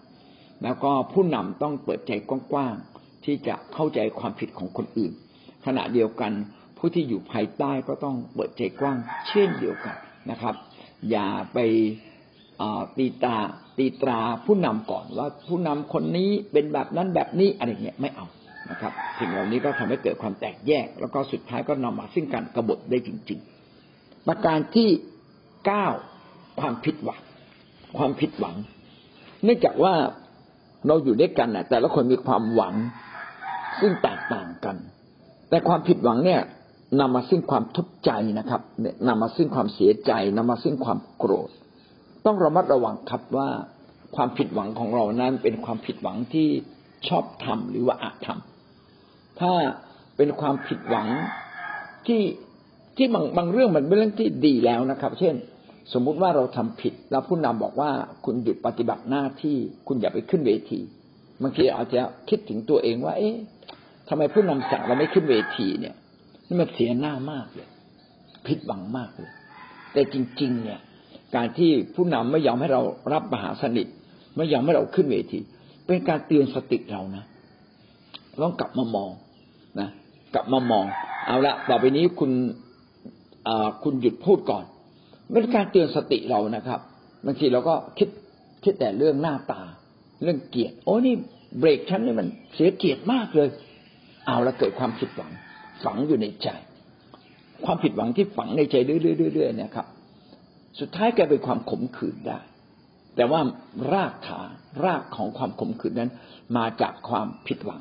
[0.63, 5.13] แล้วก็ผู้นำต้องเปิดใจกว้างๆที่จะเข้าใจความผิดของคนอื่น
[5.67, 6.33] ขณะเดียวกัน
[6.79, 9.97] ผู้ที่อยู่ภายใต้ก็ต้องเปิดใจกว้าง เช่นเดียวกัน
[10.31, 10.55] นะครับ
[11.11, 11.59] อย่าไป
[12.97, 13.37] ตีตา
[13.79, 18.27] ตีตราผู้นำก่อนว่าผู้นำคนนี้เป็นแบบนั้นแบบนี้อะไรเงี้ยไม่เอา
[18.71, 23.39] นะครับสิ่งเหล่านี้ก็ทำให้เกิดความแตกแยก แล้วก็สุดท้ายก็นำมาซึ่งการกรบฏได้จริง
[23.83, 24.89] ๆ ประการที่
[25.67, 25.87] เก้า
[26.61, 27.21] ความผิดหวัง
[27.99, 28.57] ความผิดหวัง
[29.45, 29.95] เนื่องจากว่า
[30.87, 32.75] เราอยู่ด้วยกันน่ะ แต่ละคนมีความหวัง
[33.81, 34.77] ซึ่งแตกต่างกัน
[35.51, 36.41] แต่ความผิดหวังเนี่ย
[37.01, 38.63] นำมาซึ่งความทุกข์ใจนะครับ
[39.09, 41.51] นำมาซึ่งความเสียใจนำมาซึ่งความโกรธ
[42.27, 43.49] ต้องระมัดระวังครับว่า
[44.17, 46.49] ความผิดหวังของเรานั้นเป็นความผิดหวังที่
[47.09, 49.53] ชอบทำหรือว่าอาจทำถ้า
[50.17, 51.09] เป็นความผิดหวัง
[52.07, 52.23] ที่
[52.97, 55.35] ที่บางบางเรื่องมันเป็นเรื่องที่ดีแล้วนะครับ เช่น
[55.93, 57.91] สมมุติว่าเราทำผิด แล้วผู้นำบอกว่า
[58.25, 60.81] คุณหยุดปฏิบัติหน้าที่คุณอย่าไปขึ้นเวที
[61.43, 63.35] บางทีอาจจะคิดถึงตัวเองว่า เอ๊ะ
[64.09, 65.95] ทำไมผู้นำสั่งเราไม่ขึ้นเวทีเนี่ย
[66.47, 67.69] นี่มันเสียหน้ามากเลย
[68.47, 69.33] ผิดหวังมากเลย
[69.93, 70.81] แต่จริง ๆ เนี่ย
[71.37, 73.87] การที่ผู้นำไม่ยอมให้เรารับมหาสนิท
[74.37, 75.39] ไม่ยอมให้เราขึ้นเวที
[75.87, 77.25] เป็นการเตือนสติเรานะ
[78.43, 79.11] ต้องกลับมามอง
[79.81, 79.89] นะ
[80.35, 80.85] กลับมามอง
[81.27, 82.33] เอาละต่อไปนี้คุณ
[83.83, 84.65] คุณหยุดพูดก่อน
[85.33, 86.81] เป็นการเตือนสติเรานะครับ
[87.27, 88.09] บางทีเราก็คิด
[88.65, 89.63] คิดแต่เรื่องหน้าตา
[90.23, 91.15] เรื่องเกียรติโอ้นี่
[91.59, 93.49] เบรกฉันนี่มันเสียเกียรติมากเลย
[94.27, 95.33] เอาละเกิดความผิดหวัง
[95.85, 96.49] ฝังอยู่ในใจ
[97.65, 99.87] ความผิดหวังที่ฝังในใจเรื่อยๆเนี่ยครับ
[100.81, 102.39] สุดท้ายแกเป็นความขมขื่นได้
[103.17, 103.41] แต่ว่า
[103.93, 104.49] รากฐาน
[104.85, 106.11] รากของความขมขื่นนั้น
[106.57, 107.81] มาจากความผิดหวัง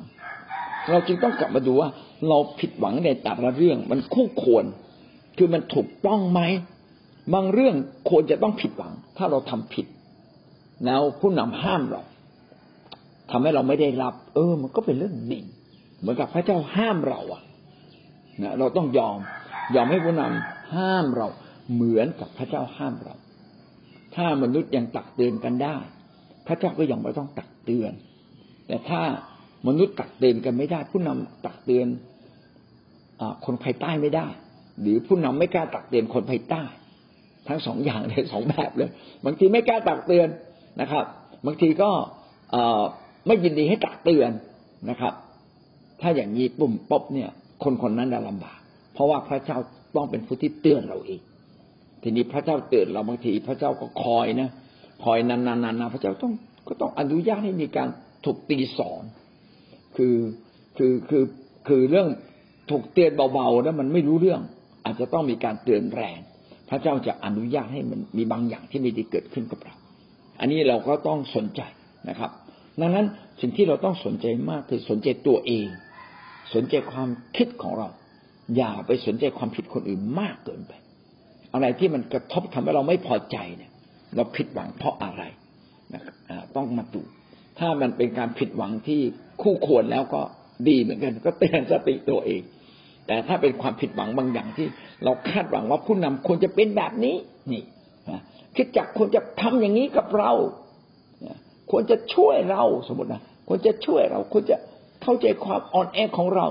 [0.88, 1.88] เราจึงต้องกลับมาดูว่า
[2.28, 4.64] เราผิดหวังในแต่ละเรื่องมันคู่ควร
[5.36, 6.40] คือมันถูกต้องไหม
[7.34, 7.74] บางเรื่อง
[8.08, 9.86] ควรจะต้องผิดหวัง ถ้าเราทำผิด
[10.84, 12.02] แล้วผู้นำห้ามเรา
[13.30, 15.40] ทำให้เราไม่ได้รับ เออ มันก็เป็นเรื่องดี
[15.98, 17.42] เหมือนกับพระเจ้าห้ามเราอะ
[18.42, 19.18] นะเราต้องยอม
[19.74, 21.26] ยอมให้ผู้นำห้ามเรา
[21.72, 23.14] เหมือนกับพระเจ้าห้ามเรา
[24.14, 25.76] ถ้ามนุษย์ยังตักเตือนกันได้
[26.46, 27.92] พระเจ้าก็ยังไม่ต้องตักเตือน
[28.66, 29.00] แต่ถ้า
[29.68, 31.86] มนุษย์ตักเตือนกันไม่ได้ ผู้นำตักเตือน
[33.20, 34.26] อคนภายใต้ไม่ได้
[34.80, 36.62] หรือผู้นำไม่กล้าตักเตือนคนภายใต้
[37.50, 38.90] ทั้งสองอย่างเลยสองแบบเลย
[39.24, 40.28] บางทีไม่กล้าตักเตือน
[40.80, 41.04] นะครับ
[41.46, 41.90] บางทีก็
[43.26, 44.30] ไม่ยินดีให้ตักเตือน
[44.90, 45.14] นะครับ
[46.00, 47.30] ถ้าอย่างนี้ปุ่มป๊บเนี่ย
[47.64, 48.58] คนคนนั้นจะลำบาก
[48.94, 49.58] เพราะว่าพระเจ้า
[49.96, 51.20] ต้องเป็นผู้ที่เตือนเราเอง
[52.02, 54.50] ทีนี้พระเจ้าเตือนเราบางทีพระเจ้าก็คอยนะ
[55.04, 56.32] คอยนานๆๆพระเจ้าต้อง
[56.68, 57.88] ก็ต้องอนุญาตให้มีการ
[58.24, 59.02] ถูกตีสอน
[59.96, 60.16] คือ
[60.76, 61.24] คือคือ
[61.68, 62.08] คือเรื่อง
[62.70, 64.40] ถูกเตือนเบาๆแล้วมันไม่รู้เรื่อง
[64.84, 66.18] อาจจะต้องมีการเตือนแรง
[66.70, 69.74] พระเจ้าจะอนุญาตให้มันมีบางอย่างที่ไม่ดีเกิดขึ้นกับเรา
[70.40, 71.62] อันนี้เราก็ต้องสนใจ
[72.08, 72.30] นะครับ
[72.80, 73.06] ดังนั้น
[73.40, 75.66] สิ่งที่เราต้องสนใจมากคือสนใจตัวเอง
[76.54, 77.88] สนใจความคิดของเรา
[78.56, 80.72] อย่าไปสนใจความผิดคนอื่นมากเกินไป
[81.54, 83.70] อะไรที่มันกระทบทำให้เราไม่พอใจเนี่ย
[84.16, 85.22] เราผิดหวังเพราะอะไร
[85.94, 86.14] นะครับ
[86.56, 87.02] ต้องมาดู
[87.58, 89.00] ถ้ามันเป็นการผิดหวังที่
[89.42, 90.20] คู่ควรแล้วก็
[90.68, 92.42] ดีเหมือนกัน ก็เตือนสติตัวเอง
[93.06, 94.66] แต่ถ้าเป็นความผิดหวังบางอย่างที่
[95.04, 97.16] เราคาดหวังว่าผู้นำควรจะเป็นแบบนี้
[97.52, 97.62] นี่
[98.56, 100.32] คิดจักควรจะทำอย่างนี้กับเรา
[101.70, 104.56] ควรจะช่วยเราสมมตินะควรจะช่วยเรา ควรจะ
[105.02, 106.46] เข้าใจความอ่อนแอของเรา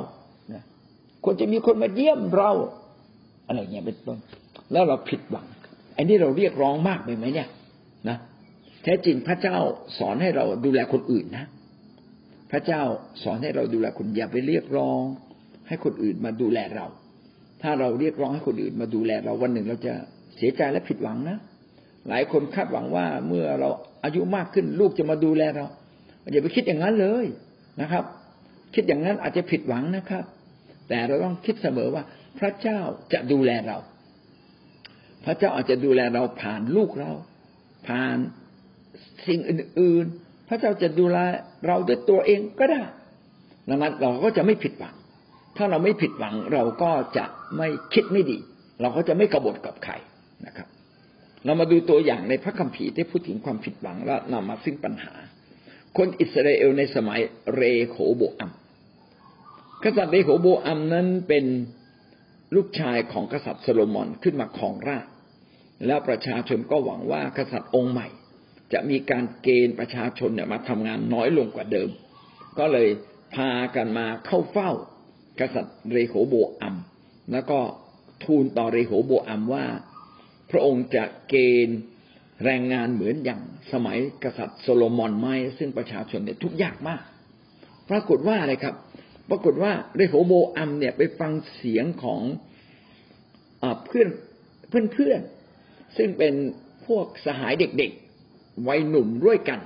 [1.23, 2.51] ควรจะมีคนมาเยี่ยมเรา
[3.47, 4.17] อะไรเงี้ยเป็นต้น
[4.71, 5.45] แล้วเราผิดหวัง
[5.97, 7.47] อันนี้เราเรียกร้องมากไปไหมเนี่ย
[8.09, 8.17] นะ
[8.83, 9.57] แท้จริงพระเจ้า
[9.97, 11.45] สอนให้เราดูแลคนอื่นนะ
[12.51, 12.81] พระเจ้า
[13.23, 15.01] สอนให้เราดูแลคนอย่าไปเรียกร้อง
[15.67, 16.88] ให้คนอื่นมาดูแลเรา
[17.61, 19.93] ถ้าเราเรียกร้องให้คนอื่นมาดูแลเราวันหนึ่งเราจะ
[20.37, 21.37] เสียใจและผิดหวังนะ
[22.09, 23.69] หลายคนคาดหวังว่าเมื่อเรา
[24.03, 25.65] อายุมากขึ้นลูกจะมาดูแลเรา
[26.31, 27.25] อย่าไปคิดอย่างนั้นเลย
[27.81, 28.03] นะครับ
[28.75, 30.23] คิดอย่างนั้นอาจจะผิดหวังนะครับ
[30.89, 32.03] แต่เราต้องคิดเสมอว่า
[32.39, 32.79] พระเจ้า
[33.13, 33.77] จะดูแลเรา
[35.25, 37.11] พระเจ้าอาจจะดูแลเราผ่านลูกเรา
[37.87, 38.17] ผ่าน
[39.27, 41.17] สิ่งอื่น ๆ พระเจ้าจะดูแล
[41.67, 42.81] เราด้วยตัวเองก็ได้
[43.69, 44.95] ดังนั้นเราก็จะไม่ผิดหวัง
[45.59, 47.25] ถ้าเราไม่ผิดหวังเราก็จะ
[47.57, 48.37] ไม่คิดไม่ดี
[48.81, 49.93] เราก็จะไม่กบฏกับใคร
[50.45, 50.67] นะครับ
[51.45, 55.13] เรามาดูตัวอย่างในพระคัมภีร์ที่พูดถึงความผิดหวังและนำมาซึ่งปัญหา
[55.97, 57.19] คนอิสราเอลในสมัย
[57.55, 58.51] เรโขโบอัม
[59.83, 61.45] กษัตริย์เรโขโบอัมนั้นเป็น
[62.55, 65.05] ลูกชายของกษัตริย์โซโลมอนขึ้นมาครองราช
[65.85, 68.07] แล้วประชาชนก็หวังว่ากษัตริย์องค์ใหม่
[68.73, 71.89] จะมีการเกณฑ์ประชาชนเนี่ยมาทำงานน้อยลงกว่าเดิม
[72.59, 72.87] ก็เลย
[73.35, 74.71] พากันมาเข้าเฝ้า
[75.39, 76.75] กษัตริย์เรโหโบอัม
[77.32, 77.60] แล้วก็
[78.23, 79.65] ทูลต่อเรโหโบอัมว่า
[80.52, 81.36] พระองค์จะเก
[81.67, 81.80] ณฑ์
[82.43, 83.41] แรงงานเหมือนอย่าง
[83.73, 87.02] สมัยกษัตริย์โซโลมอนไหมซึ่งประชาชนเนี่ยทุกยากมาก
[87.89, 88.75] ปรากฏว่าอะไรครับ
[89.30, 92.21] ปรากฏว่าเรโหโบอัมเนี่ยไปฟังเสียงของ
[93.86, 94.10] เพื่อน
[94.69, 95.21] เพื่อนเพื่อน
[95.97, 96.34] ซึ่งเป็น
[96.88, 99.60] พวกสหายเด็กๆวัยหนุ่มด้วยกัน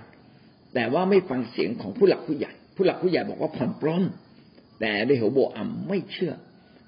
[0.74, 4.04] แต่ว่าไม่ฟังเสียงของผู้หลักผู้ใหญ่ ผู้หลักผู้ใหญ่บอกว่าผ่อนปลอม
[4.86, 6.34] แต่เดโฮโบอัมไม่เชื่อ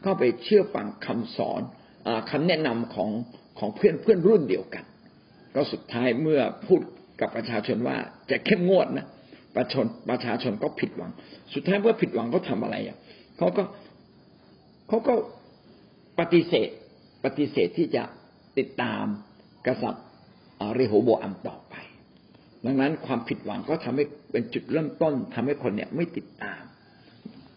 [0.05, 1.62] ก็ไปเชื่อฟังคำสอน
[2.08, 3.10] อคำแนะนำของ
[3.60, 4.84] ของเพื่อนเพื่อนรุ่นเดียวกัน
[5.55, 6.81] ก็สุดท้ายเมื่อพูด
[7.19, 7.97] กับประชาชนว่า
[8.31, 9.08] จะเข้มงวดนะ
[9.55, 11.12] ประชนประชาชนก็ผิดหวัง
[11.53, 12.97] สุดท้ายเมื่อผิดหวังเขาทาอะไรอะ
[13.38, 13.63] เขาก็
[14.88, 15.13] เขาก็
[16.19, 16.69] ปฏิเสธ
[17.25, 18.03] ปฏิเสธที่จะ
[18.58, 19.03] ติดตาม
[19.67, 20.05] กษัตริย์
[20.75, 21.75] เรโฮโบอัมต่อไป
[22.65, 26.62] ดังนั้นความผิดหวังก็ทำให้เป็นจุดเริ่มต้นทำให้คนเนี่ยไม่ติดตาม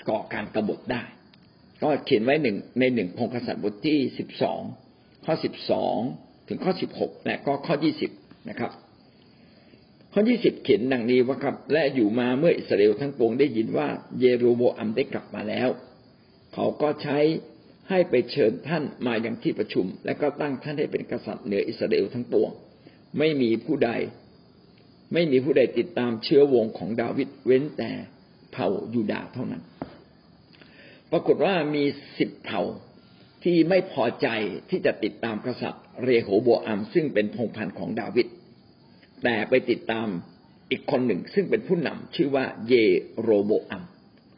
[0.09, 1.03] ก่อการกรบฏได้
[1.83, 4.61] ก็เขียนไว้หนึ่งในหนึ่งพงศษัตริย์บทที่สิบสอง
[5.25, 5.97] ข้อสิบสอง
[6.49, 8.11] ถึงข้อสิบหกและก็ข้อยี่สิบ
[8.49, 8.73] นะครับ
[10.13, 13.89] ข้อยี่สิบเขียนดังนี้ว่าครับ และอยู่มาเมื่ออิสราเอลทั้งปวงได้ยินว่า
[14.21, 15.69] เยโรโบอัมได้กลับมาแล้ว
[16.55, 17.19] เขาก็ใช้
[17.89, 22.51] ให้ไปเชิญท่านมาอย่างที่ประชุม และก็ตั้งท่านให้เป็นกษัตริย์เหนืออิสราเอลทั้งปวง
[23.19, 23.91] ไม่มีผู้ใด
[25.13, 27.91] ไม่มีผู้ใดติดตามเชื้อวงของดาวิดเว้นแต่
[28.53, 29.63] เผ่ายูดาเท่านั้น
[31.13, 31.85] ปรากฏว่ามี
[32.19, 32.63] สิบเผ่า
[33.45, 34.29] ที่ไม่พอใจ
[34.71, 38.27] ที่จะติดตามกษัตริย์เรโหโบอัมซึ่งเป็นพงพันธ์ของดาวิด
[39.25, 40.09] แต่ไปติดตาม
[40.71, 42.75] อีกคนหนึ่ง ซึ่งเป็นผู้นำชื่อว่าเย
[43.21, 43.83] โรโบอัม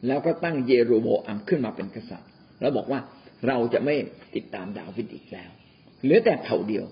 [0.07, 2.29] แล้วก็ตั้งเยโรโบอัมขึ้นมาเป็นกษัตริย์
[2.61, 2.99] แล้วบอกว่า
[3.47, 3.95] เราจะไม่
[4.35, 5.49] ติดตามดาวิดอีกแล้ว
[6.03, 6.85] เหลือแต่เผ่าเดียว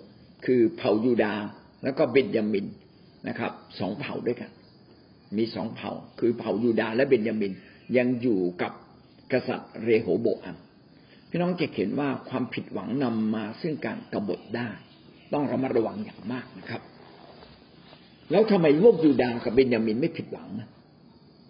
[0.45, 1.33] คือเผ่ายูดา
[1.83, 2.65] แล้วก็เบนยามิน
[3.27, 4.51] นะครับสองเผ่าด้วยกัน
[5.37, 7.53] มีสองเผ่า คือเผ่ายูดาและเบนยามิน
[7.97, 8.71] ยังอยู่กับ
[9.31, 10.57] กษัตริย์เรโหโบอัม
[11.29, 14.69] พี่น้องจะเห็นว่าความผิดหวังนำมาซึ่งการกรบฏได้
[15.33, 16.81] ต้องระมัดระวังอย่างมากนะครับ
[18.31, 20.69] แล้วทำไมพวกยูดาห์กับเบนยามินไม่ผิดหวังนะ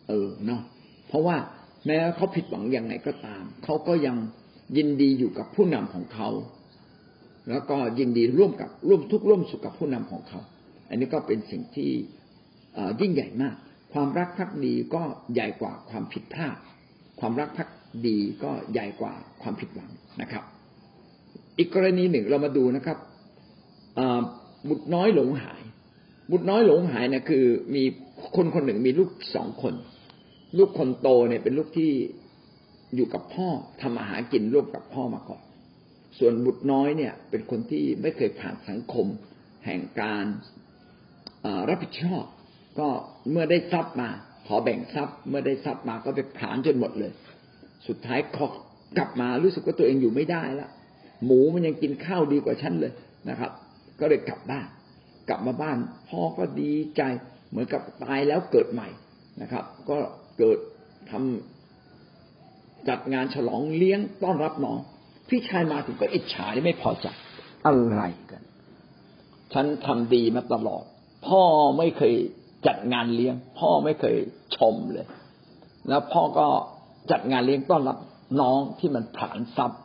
[0.08, 0.62] เออเนาะ
[1.08, 1.38] เพราะว่า
[1.86, 4.15] แม้เขาผิดหวังยังไงก็ตาม เขาก็ยัง
[4.78, 6.30] ยินดีอยู่กับผู้นำของเขา
[7.50, 10.39] แล้วก็ยินดีร่วมกับร่วมทุกข์ร่วมสุขกับผู้นำของเขา
[10.89, 11.92] อันนี้ก็เป็นสิ่งที่
[13.02, 13.56] ยิ่งใหญ่มาก
[13.94, 16.58] ความรักพักดีก็ใหญ่กว่าความผิดพลาด
[17.19, 17.67] ความรักพัก
[18.08, 20.43] ดีก็ใหญ่กว่าความผิดหวังนะครับ
[21.58, 22.97] อีกกรณีหนึ่งเรามาดูนะครับ
[24.69, 25.62] บุตรน้อยหลงหาย
[26.32, 27.84] บุตรน้อยหลงหายนะคือมี
[28.36, 29.73] คนคนหนึ่งมีลูกสองคน
[30.58, 31.91] ลูกคนโตเนี่ยเป็นลูกที่
[32.95, 33.47] อยู่กับพ่อ
[33.82, 35.41] ทำอาหารกินร่วมกับพ่อมาก่อน
[36.19, 39.05] ส่วนบุตรน้อยเนี่ย เป็นคนที่ไม่เคยผ่านสังคม
[39.65, 40.25] แห่งการ
[41.69, 42.23] รับผิดชอบ
[42.79, 42.88] ก็
[43.32, 44.10] เมื่อได้ทรัพย์มา
[44.52, 47.12] ขอแบ่งทรัพย์เมื่อได้ทรัพย์มาก็ไปผลาญจนหมดเลย
[47.88, 48.48] สุดท้ายขอ
[48.98, 50.70] กลับมารู้สึกว่าตัวเองอยู่ไม่ได้ล้ว
[51.26, 52.94] หมูมันยังกินข้าวดีกว่าฉันเลย
[53.30, 53.52] นะครับ
[54.00, 54.68] ก็เลยกลับบ้าน
[55.30, 55.78] กลับมาบ้าน
[56.10, 57.02] พ่อก็ดีใจ
[57.50, 58.88] เหมือนกับตายแล้วเกิดใหม่
[59.42, 59.98] นะครับ ก็
[60.38, 60.58] เกิด
[61.12, 64.80] ทำจัดงานฉลองเลี้ยงต้อนรับน้อง
[65.30, 67.08] พี่ชายมาถึงก็อิจฉาที่ไม่พอใจ
[67.66, 68.42] อะไรกัน
[69.54, 70.84] ฉันทำดีมาตลอด
[71.28, 71.42] พ่อ
[71.78, 72.14] ไม่เคย
[72.67, 74.15] จัดงานเลี้ยง พ่อไม่เคย
[74.56, 75.08] ชมเลย
[75.89, 76.48] แล้วพ่อก็
[77.12, 77.98] จัดงานเลี้ยงต้อนรับ
[78.41, 79.80] น้องที่มันผลานทรัพย์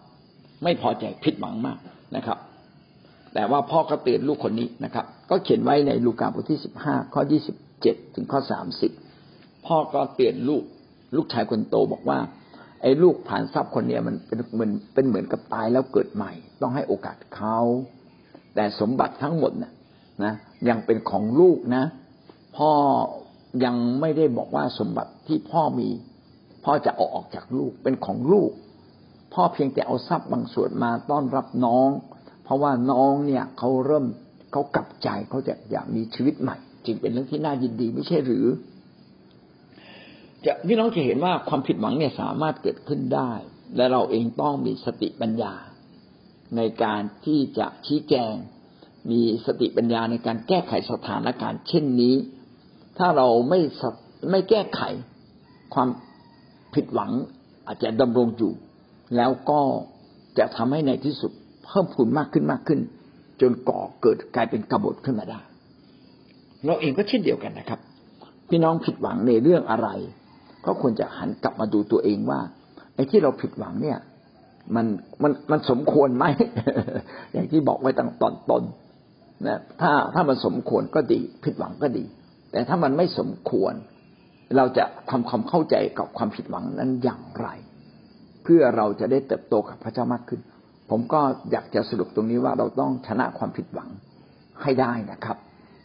[0.63, 1.79] ไม่พอใจผิดหวังมาก
[2.17, 2.39] นะครับ
[3.35, 8.93] แต่ว่าพ่อก็เตือนลูกคนนี้นะครับ ก็เขียนไว้ในลูกาบทที่สิบห้าข้อยี่สิบเจ็ดถึงข้อสามสิบ
[9.67, 10.65] พ่อก็เตือนลูก
[11.17, 12.19] ลูกชายคนโตบอกว่า
[12.83, 16.33] ไอ้ลูกผ่านทรัพย์คนเนี้ยมันเป็นเหมือนเป็นเหมือนกับตายแล้วเกิดใหม่
[16.63, 17.59] ต้องให้โอกาสเขา
[18.55, 19.73] แต่สมบัติทั้งหมดนะ
[20.25, 20.35] นะ
[20.69, 21.85] ยังเป็นของลูกนะ
[22.57, 22.73] พ่อ
[23.65, 25.89] ยังไม่ได้บอกว่าสมบัติที่พ่อมี
[26.65, 28.51] พ่อจะเอาออกจากลูกเป็นของลูก
[29.35, 31.89] พ่อเพียงแต่เอาทรัพย์บางส่วนมาต้อนรับน้อง
[32.45, 34.07] เพราะว่าน้องเนี่ยเขาเริ่ม
[34.53, 38.47] เขากลับใจเขาจะอยากมีชีวิตใหม่ จึงเป็นเรื่องที่น่ายินดีไม่ใช่หรือ
[40.45, 43.33] จะพี่น้องจะเห็นว่าความผิดหวังเนี่ยสามารถเกิดขึ้นได้
[43.77, 45.55] และเราเองต้องมีสติปัญญา
[46.57, 48.35] ในการที่จะชี้แจง
[49.11, 52.15] มีสติปัญญาในการแก้ไขสถานการณ์เช่นนี้
[52.99, 53.61] ถ้าเราไม่
[54.31, 54.81] ไม่แก้ไข
[55.75, 55.89] ความ
[56.75, 57.13] ผิดหวัง
[57.67, 58.53] อาจจะดำรงอยู่
[59.17, 59.61] แล้วก็
[60.39, 61.33] จะทำให้ในที่สุด
[61.65, 62.81] เพิ่มพูนมากขึ้นมากขึ้น
[63.41, 65.41] จนก่อเกิดกลายเป็นกบฏขึ้นมาได้
[66.65, 67.81] เราเองก็เช่นเดียวกันนะครับ
[68.49, 69.89] พี่น้องผิดหวังในเรื่องอะไร
[70.67, 72.41] ก็ควรจะหันกลับมาดูตัวเองว่า
[72.95, 73.99] ไอ้ที่เราผิดหวังเนี่ย
[74.75, 74.87] มัน
[75.23, 76.25] มันมันสมควรไหม
[77.33, 78.63] อย่างที่บอกไว้ตั้งตอนต้น
[79.47, 82.05] นะถ้าถ้ามันสมควรก็ดี ผิดหวังก็ดี
[82.55, 83.75] แต่ถ้ามันไม่สมควร
[84.57, 87.49] เราจะทำความเข้าใจกับความผิดหวังนั้นอย่างไร
[88.43, 90.41] เพื่อเราจะได้เติบโตกับพระเจ้ามากขึ้น
[90.91, 93.89] ผมก็อยากจะสรุปตรงนี้ว่าเราต้องชนะความผิดหวัง
[94.63, 95.37] ให้ได้นะครับ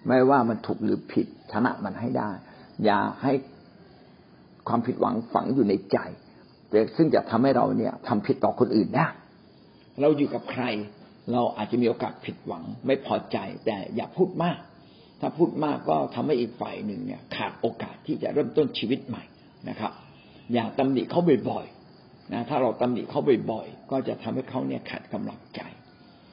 [0.08, 2.30] ไม่ว่ามันถูกหรือผิดชนะมันให้ได้
[2.86, 3.34] อย่าให้
[4.68, 5.98] ความผิดหวังฝังอยู่ในใจ
[6.98, 9.08] ซึ่งจะทำให้เราเนี่ยทำผิดต่อคนอื่นได้
[10.02, 10.64] เราอยู่กับใคร
[11.32, 14.58] เราอาจจะมีโอกาสผิดหวังไม่พอใจ แต่อย่าพูดมาก
[15.20, 19.24] ถ้าพูดมากก็ทำให้อีกฝ่ายหนึ่งเนี่ย ขาดโอกาสที่จะเริ่มต้นชีวิตใหม่
[19.70, 19.92] นะครับ
[20.54, 25.62] อย่าตำหนิเขาบ่อยๆนะถ้าเราตำหนิเขาบ่อยๆก็จะทำให้เขาเนี่ยขาดกำลังใจ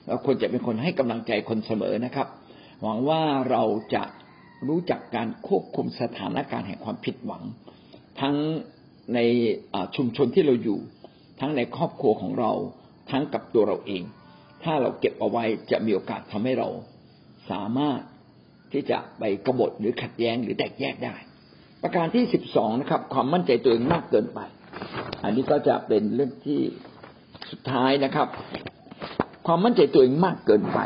[0.07, 2.29] เราควรจะเป็นคนให้กำลังใจคนเสมอนะครับ
[2.83, 3.63] หวังว่าเรา
[3.95, 4.05] จะ
[4.69, 7.43] รู้จักการควบคุมสถานการณ์แห่งความผิดหวัง
[8.21, 8.37] ทั้ง
[9.15, 9.19] ใน
[9.97, 10.79] ชุมชนที่เราอยู่
[11.41, 12.53] ทั้งในครอบครัวของเรา
[13.11, 14.03] ทั้งกับตัวเราเอง
[14.63, 16.69] ถ้าเราเก็บเอาไว้จะมีโอกาสทำให้เรา
[17.51, 18.01] สามารถ
[18.77, 21.15] ที่จะไปกบฏหรือขัดแย้งหรือแตกแยกได้
[21.83, 24.41] ประการที่สิบสองนะครับ ความมั่นใจตัวเองมากเกินไป
[25.23, 26.61] อันนี้ก็จะเป็นเรื่องที่
[27.51, 28.29] สุดท้ายนะครับ
[29.47, 30.79] ความมั่นใจตัวเองมากเกินไป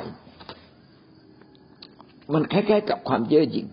[2.33, 3.67] มันคล้ายๆกับความเย่อหยิ่ง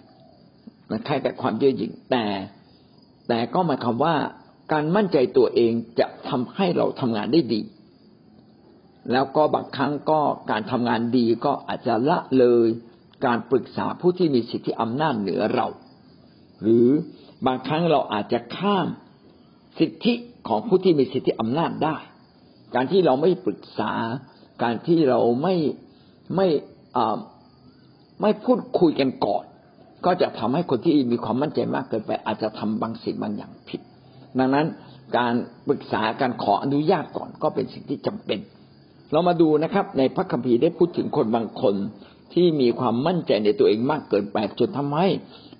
[0.89, 2.25] มันคล้ายกับความเย่อหยิ่งแต่
[3.27, 4.15] แต่ก็หมายความว่า
[4.71, 7.61] การมั่นใจตัวเองจะทำให้เราทำงานได้ดี
[9.11, 12.67] แล้วก็บางครั้งก็การทำงานดีก็อาจจะละเลย
[13.25, 15.67] การปรึกษาผู้ที่มีสิทธิอำนาจเหนือเรา
[16.61, 16.87] หรือ
[17.45, 18.87] บางครั้งเราอาจจะข้าม
[19.79, 20.13] สิทธิ
[20.47, 21.97] ของผู้ที่มีสิทธิอำนาจได้
[22.75, 23.91] การที่เราไม่ปรึกษา
[24.63, 25.55] การที่เราไม่
[26.35, 26.47] ไม่
[28.21, 29.43] ไม่พูดคุยกันก่อน
[30.05, 33.81] ก็จะทำให้คนที่มีความมั่นใจมากเกินไป อาจจะทำบางสิ่งบางอย่างผิด
[34.39, 34.67] ดังนั้น
[35.17, 35.33] การ
[35.67, 38.39] ปรึกษาการขออนุญาตก่อนก็เป็นสิ่งที่จำเป็น
[39.11, 41.75] เรามาดูนะครับ ในพระคัมภีร์ได้พูดถึงคนบางคน
[42.33, 45.07] ที่มีความมั่นใจในตัวเองมากเกินไปจนทำให้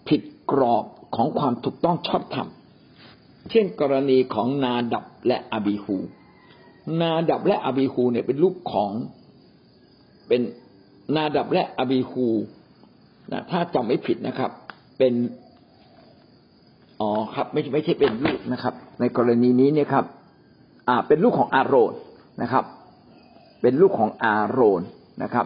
[0.07, 2.47] ผิดกรอบของความถูกต้องชอบธรรม
[3.49, 5.97] เช่นกรณีของนาดับและอบีฮู
[7.01, 8.91] นาดับและอบีฮูเนี่ยเป็นลูกของ
[10.27, 10.41] เป็น
[11.15, 12.27] นาดับและอบีฮู
[13.31, 14.51] นะถ้าจำไม่ผิดนะครับ
[14.97, 15.13] เป็น
[17.01, 20.05] อ๋อครับ ไม่ไม่ใช่เป็นลูกนะครับ ในกรณีนี้เนี่ยครับ
[20.87, 21.93] อ่า เป็นลูกของอาโรน
[22.41, 22.63] นะครับ
[23.61, 24.81] เป็นลูกของอาโรน
[25.23, 25.45] นะครับ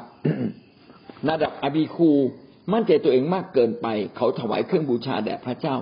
[1.27, 2.10] นาดับอบีคู
[2.73, 5.75] มั่นใจตัวเองมากเกินไป เขาถวายเครื่องบูชาแด่พระเจ้า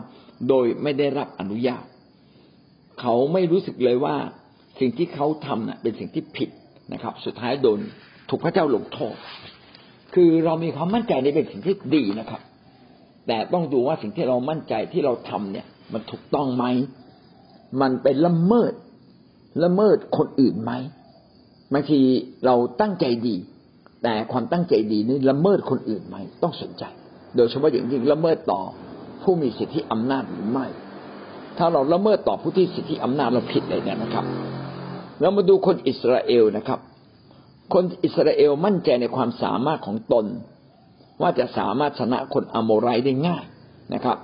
[0.49, 1.83] โดยไม่ได้รับอนุญาต
[2.99, 4.15] เขาไม่รู้สึกเลยว่า
[4.79, 6.49] สิ่งที่เขาทำน่ะเป็นสิ่งที่ผิด
[6.93, 7.79] นะครับ สุดท้ายโดน
[8.29, 9.15] ถูกพระเจ้าลงโทษ
[10.13, 12.41] คือเรามีความมั่นใจในเป็นสิ่งที่ดีนะครับ
[13.27, 16.65] แต่ต้องดูว่าสิ่งที่เรามั่นใจที่เราทำเนี่ย มันถูกต้องไหม
[17.81, 18.73] มันเป็นละเมิด
[19.63, 20.71] ละเมิดคนอื่นไหม
[21.73, 21.99] บางที
[22.45, 23.35] เราตั้งใจดี
[24.03, 26.83] แต่ความตั้งใจดีนี่ละเมิดคนอื่นไหมต้องสนใจ
[27.35, 28.61] โดยเฉพาะอย่างยิ่งละเมิดต่อ
[29.23, 30.67] ผู้มีสิทธิอำนาจหรือไม่
[31.57, 34.25] ถ้าเราละเมิดต่อผู้ที่สิทธิอำนาจเราผิดเลยเนี่ยนะครับ
[35.21, 36.79] เรามาดูคนอิสราเอลนะครับ
[37.73, 40.25] คนอิสราเอลมั่นใจในความสามารถของตน
[41.21, 43.43] ว่าจะสามารถชนะคนอโมไรได้ง่าย
[43.93, 44.17] นะครับ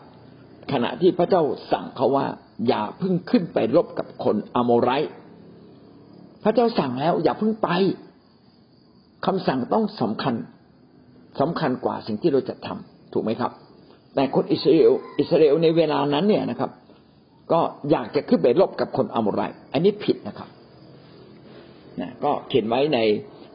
[0.72, 2.26] ขณะที่พระเจ้าสั่งเขาว่า
[2.68, 4.90] อย่าพิ่งขึ้นไปรบกับคนอโมไร
[6.44, 7.70] พระเจ้าสั่งแล้ว อย่าพิ่งไป
[9.26, 10.36] คำสั่งต้องสำคัญ
[11.40, 13.52] สำคัญกว่าสิ่งที่เราจะทำถูกไหมครับ
[14.16, 16.72] แต่คนอิสราเอลอิสราเอลในเวลานั้นเนี่ยนะครับ
[17.52, 17.60] ก็
[17.92, 19.42] อยากจะขึ้นไปรบกับคนอโมไร
[19.74, 20.50] อันนี้ผิดนะครับ
[22.02, 23.00] นะก็เขียนไว้ใน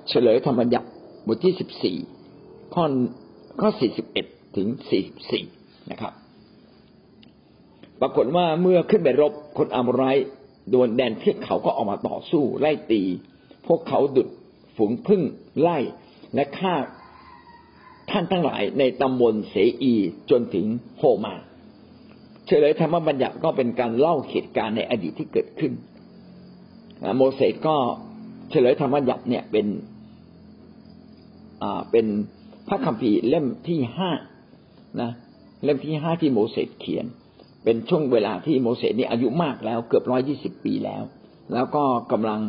[0.08, 0.88] เฉลยธรรมบัญญัติ
[1.26, 1.96] บทที่สิบสี่
[2.74, 2.84] ข้อ
[3.60, 5.44] ข้อสี่สิบเอ็ดถึงสี่สิบสี่
[5.90, 6.12] นะครับ
[8.00, 10.04] ปรากฏว่าเมื่อขึ้นไปรบคนอามไร
[10.70, 13.02] โดนแดนเทือกเขาก็ออกมาต่อสู้ไล่ตี
[13.66, 14.28] พวกเขาดุด
[14.80, 15.22] ฝูงพึ่ง
[15.60, 15.78] ไล่
[16.34, 16.74] และฆ่า
[18.10, 19.94] ท่านทั้งหลายในตำบลเสอี
[20.30, 20.66] จนถึง
[20.98, 21.34] โฮมา
[22.46, 25.72] เฉลยธรรมบัญญัติก็เป็นการเล่าเหตุการณ์ในอดีตที่เกิดขึ้น
[27.16, 27.76] โมเสสก็
[28.50, 29.66] เฉลยธรรมบัญญัติเนี่ยเป็น
[31.90, 32.06] เป็น
[32.68, 34.10] พระคัมภีร์เล่มที่ห้า
[35.00, 35.10] นะ
[35.64, 37.06] เล่มที่ห้าที่โมเสสเขียน
[37.64, 41.02] เป็นช่วงเวลาที่โมเสสนี่อายุมากแล้วเกือบร้อยยี่สิบปีแล้ว
[41.52, 42.40] แล้วก็กำลัง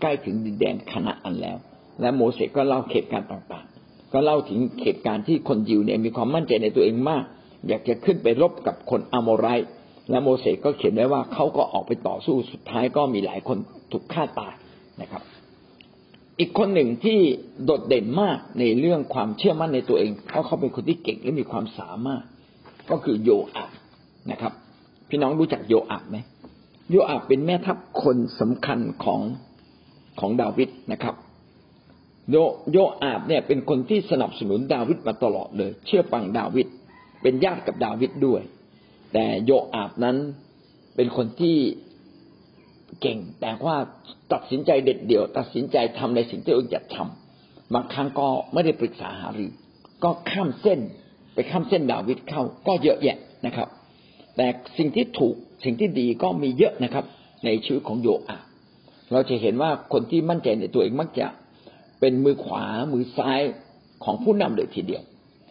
[0.00, 1.58] ใกล้ถึงดินแดนคณะอันแล้ว
[2.00, 7.24] และโมเสสก็เล่าเหตุการณ์ต่างๆ ก็เล่าถึงเหตุการณ์ที่คนยิวเนี่ยมีความมั่นใจในตัวเองมาก
[7.68, 9.46] อยากจะขึ้นไปรบกับคนอโมไร
[10.10, 13.58] และโมเสสก็เขียนไว้ว่าเขาก็ออกไปต่อสู้สุดท้ายก็มีหลายคน
[13.92, 14.54] ถูกฆ่าตาย
[15.02, 15.22] นะครับ
[16.38, 17.18] อีกคนหนึ่งที่
[17.64, 22.22] โดดเด่นมากในเรื่องความเชื่อมั่นในตัวเองเพราะเขาเป็นคนที่เก่งและมีความสามารถ
[22.90, 23.72] ก็คือโยอาบ
[24.30, 24.52] นะครับ
[25.08, 26.16] พี่น้องรู้จักโยอาบไหม
[26.90, 29.20] โยอาบเป็นแม่ทัพคนสำคัญของ
[30.20, 31.14] ของดาวิดนะครับ
[32.30, 32.36] โย
[32.72, 36.66] โยอาบเนี่ยเป็นคนที่สนับสนุนดาวิดมาตลอดเลย เชื่อฟังดาวิด
[37.22, 38.42] เป็นญาติกับดาวิดด้วย
[39.12, 40.16] แต่โยอาบนั้น
[40.96, 41.56] เป็นคนที่
[43.00, 43.76] เก่งแต่ว่า
[44.32, 49.50] ตัดสินใจเด็ดเดี่ยว ตัดสินใจทำในสิ่งที่ตัวเองอยากทำบางครั้งก็ไม่ได้ปรึกษาหารือ
[50.04, 50.80] ก็ข้ามเส้น
[51.34, 53.68] ไปข้ามเส้นดาวิดเข้าก็เยอะแยะนะครับ
[54.36, 54.46] แต่
[54.78, 57.04] สิ่งที่ถูกสิ่งที่ดีก็มีเยอะนะครับ
[57.44, 58.44] ในชีวิตของโยอาบ
[59.12, 61.26] เราจะเห็นว่าคนที่มั่นใจในตัวเองมักจะ
[62.00, 63.40] เป็นมือขวามือซ้าย
[64.04, 65.02] ของผู้นำเลยทีเดียว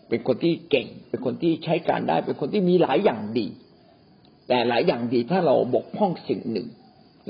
[0.09, 3.47] เป็นคนที่เก่ง เป็นคนที่ใช้การได้ เป็นคนที่มีหลายอย่างดี
[4.47, 6.67] แต่หลายอย่างดีถ้าเราบกพร่องสิ่งหนึ่ง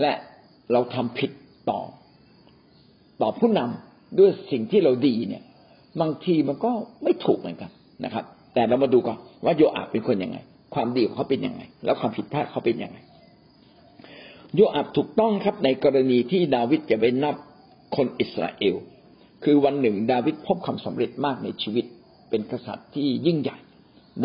[0.01, 0.13] และ
[0.71, 1.31] เราทำผิด
[1.69, 1.81] ต่อ
[3.21, 5.43] ต่อผู้นำด้วยสิ่งที่เราดีเนี่ย
[6.01, 6.71] บางทีมันก็
[7.03, 7.71] ไม่ถูกเหมือนกัน
[8.05, 10.37] นะครับ แต่เรามาดูก่อนว่าโยอาบเป็นคนยังไง
[10.73, 12.97] ความดีของเขาเป็นยังไง แล้วความผิดพลาดเขาเป็นยังไง
[14.55, 17.35] โยอาบถูกต้องครับในกรณีที่ดาวิดจะไปนับ
[17.95, 18.75] คนอิสราเอล
[19.43, 21.85] คือวันหนึ่ง ดาวิดพบความสำเร็จมากในชีวิต
[22.29, 23.57] เป็นกษัตริย์ที่ยิ่งใหญ่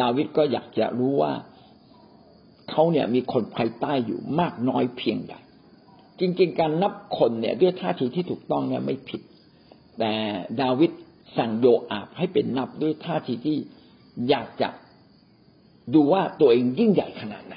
[0.00, 1.32] ดาวิดก็อยากจะรู้ว่า
[2.70, 5.34] เขาเนี่ยมีคนภายใต้อยู่มากน้อยเพียงใด
[6.20, 9.20] จริงๆ การนับคนเนี่ยด้วยท่าทีที่ถูกต้องเนี่ยไม่ผิด
[9.98, 10.12] แต่
[10.62, 10.90] ดาวิด
[11.36, 13.56] สั่งโยอาบให้เป็นนับด้วยท่าทีที่
[14.28, 14.68] อยากจะ
[15.94, 17.56] ดูว่าตัวเองยิ่งใหญ่ขนาดไหน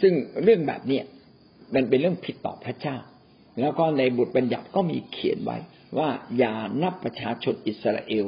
[0.00, 1.04] ซึ่งเรื่องแบบเนี้ย
[1.74, 2.96] มันเป็นเรื่องผิดต่อพระเจ้า
[3.60, 5.58] แล้วก็ในบทบัญญัติก็มีเขียนไว้
[5.98, 8.26] ว่าอย่านับประชาชนอิสราเอล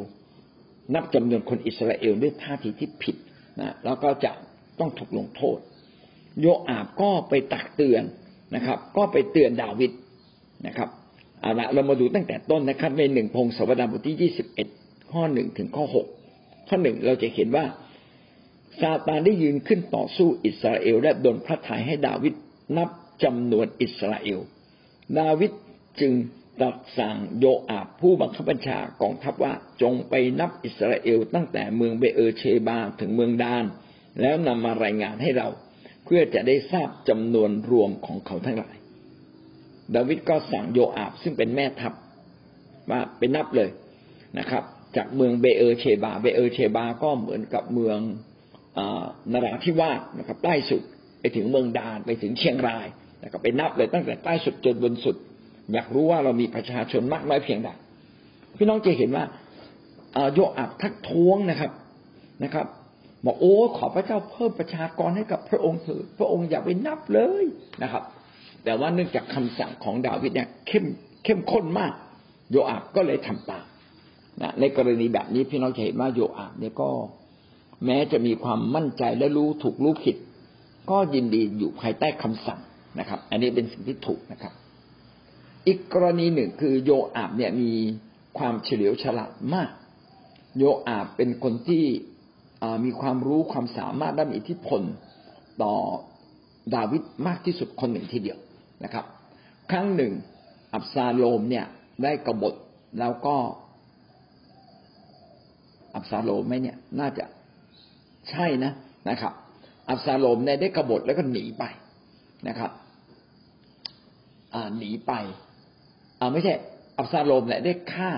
[0.94, 3.16] นับจำนวนคนอิสราเอลด้วยท่าทีที่ผิด
[3.60, 4.32] นะแล้วก็จะ
[4.78, 5.58] ต้องถูกลงโทษ
[6.40, 8.02] โยอาบก็ไปตักเตือน
[8.54, 9.90] นะครับ ก็ไปเตือนดาวิด
[10.66, 10.88] นะครับ
[11.40, 14.68] เอาละเรามาดูตั้งแต่ต้นนะครับ ในหนึ่งพงศาวดารบทที่ยี่สิบเอ็ด
[15.12, 16.06] ข้อหนึ่งถึงข้อหก
[16.68, 17.64] ข้อหนึ่งเราจะเห็นว่า
[18.80, 22.34] ซาตานได้ยืนขึ้นต่อสู้อิสราเอล และดลพระทัยให้ดาวิด
[22.76, 22.88] นับ
[23.24, 24.40] จำนวนอิสราเอล
[25.18, 25.52] ดาวิด
[26.00, 26.12] จึง
[26.60, 33.64] ตรัสสั่งโยอาบผู้บังคับบัญชากองทัพว่าจงไปนับอิสราเอลตั้งแต่เมืองเบเอเชบาถึงเมืองดาน
[34.20, 35.48] แล้วนำมารายงานให้เรา
[36.04, 38.76] เพื่อจะได้ทราบจำนวนรวมของเขาทั้งหลาย
[39.94, 41.92] ดาวิดก็สั่งโยอาบซึ่งเป็นแม่ทัพ
[42.90, 43.70] ว่าเป็นนับเลย
[44.38, 44.62] นะครับ
[44.96, 47.98] จากเมืองเบเออเชบา เบเออเชบาก็เหมือนกับเมือง
[49.32, 50.82] นราธิวาสนะครับใต้สุด
[51.20, 52.86] ไปถึงเมืองดานไปถึงเชียงราย
[53.22, 55.16] นะครับไปนับเลยตั้งแต่ใต้สุดจนบนสุด
[55.72, 57.68] อยากรู้ว่าเรามีประชาชนมากน้อยเพียงใด
[58.58, 59.24] พี่น้องจะเห็นว่า
[60.34, 61.70] โยอาบทักท้วงนะครับ
[62.44, 62.66] นะครับ
[63.24, 67.44] บอกโอ้ขอพระเจ้าเพิ่มประชากรให้กับพระองค์เถิดพระองค์อย่าไปนับเลย
[67.82, 68.02] นะครับ
[68.64, 70.84] แต่ว่าเนื่องจากคำสั่งของดาวิดเนี่ยเข้ม
[71.24, 71.92] เข้มข้นมาก
[72.50, 73.64] โยอาบก็เลยทำตาม
[74.42, 76.90] นะในกรณีแบบนี้พี่น้องจะเห็นว่าโยอาบเนี่ยก็
[77.86, 80.16] แม้จะมีความมั่นใจและรู้ถูกรู้ผิด
[80.90, 82.60] ก็ยินดีอยู่ภายใต้คำสั่ง
[82.98, 84.52] นะครับ อันนี้เป็นสิ่งที่ถูกนะครับ
[85.66, 87.72] อีกกรณีหนึ่งคือโยอาบเนี่ยมี
[88.38, 89.70] ความเฉลียวฉลาดมาก
[90.58, 91.84] โยอาบเป็นคนที่
[92.84, 94.82] มีความรู้ความสามารถด้านอิทธิพล
[95.62, 95.74] ต่อ
[96.74, 98.38] ดาวิดมากที่สุดคนหนึ่งทีเดียว
[98.84, 99.04] นะครับ
[99.70, 100.12] ครั้งหนึ่ง
[100.74, 101.64] อับซาโลมเนี่ย
[102.02, 102.54] ได้กบฏ
[102.98, 103.36] แล้วก็
[105.94, 107.24] อับซาโลมไหมเนี่ยน่าจะ
[108.30, 108.72] ใช่นะ
[109.08, 109.32] นะครับ
[109.90, 111.64] อับซาโลมเนี่ยได้กบฏแล้วก็หนีไป
[112.48, 112.70] นะครับ
[114.78, 115.12] หนีไป
[116.22, 116.54] อ่าไม่ใช่
[116.98, 118.10] อับซาโลมเนี่ยได้ฆ่า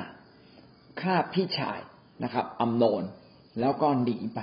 [1.03, 1.81] ฆ่าพี่ชาย
[2.25, 3.03] นะครับอัมโนน
[3.61, 4.41] แล้วก็หนีไป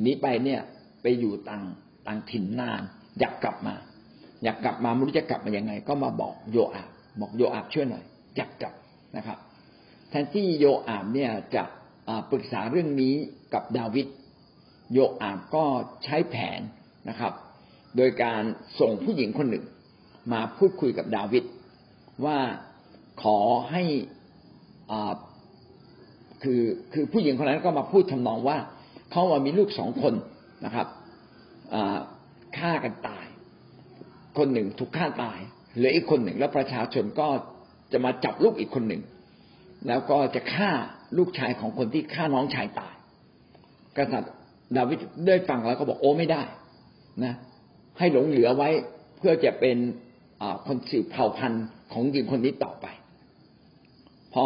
[0.00, 0.60] หนีไปเนี่ย
[1.02, 1.64] ไปอยู่ต่าง
[2.06, 2.82] ต่างถิ่นนาน
[3.18, 3.74] อยากกลับมา
[4.44, 8.04] อยากกลับมาไม่รู้จะกลับมายังไง ก็มาบอกโยอาบบอกโยอาบช่วยหน่อย
[8.36, 8.74] อยากกลับ
[9.16, 9.38] นะครับ
[10.08, 11.62] แทนที่โยอาบเนี่ยจะ
[12.30, 13.14] ปรึกษาเรื่องนี้
[13.54, 14.06] กับดาวิด
[14.92, 15.64] โยอาบก็
[16.04, 16.60] ใช้แผน
[17.08, 17.32] นะครับ
[17.96, 18.42] โดยการ
[18.80, 19.64] ส่งผู้หญิงคนหนึ่ง
[20.32, 21.44] มาพูดคุยกับดาวิด
[22.24, 22.38] ว่า
[23.22, 23.36] ขอ
[23.70, 23.82] ให้
[26.42, 26.62] คือ
[26.92, 28.58] คือผู้หญิงคนนั้นก็มาพูดทำนองว่า
[29.10, 30.14] เขาว่ามีลูกสองคน
[30.64, 30.86] นะครับ
[32.58, 33.26] ฆ่ากันตาย
[34.38, 35.38] คนหนึ่งถูกฆ่าตาย
[35.76, 37.28] เหลืออีกคนหนึ่งแล้วประชาชนก็
[37.92, 39.02] จะมาจับลูกอีกคนหนึ่ง
[39.88, 40.70] แล้วก็จะฆ่า
[41.18, 42.94] ลูกชายของคนที่ฆ่าน้องชายตาย
[43.96, 44.32] กษัตริย์
[44.76, 46.42] ดาวิดได้ฟังแล้วก็บอกโอ้ไม่ได้
[47.24, 47.34] นะ
[47.98, 48.68] ให้หลงเหลือไว้
[49.18, 49.76] เพื่อจะเป็น
[50.66, 52.86] คนสืบเผ่าพันธุ์ของหญิงคนนี้ต่อไป
[54.34, 54.44] พอ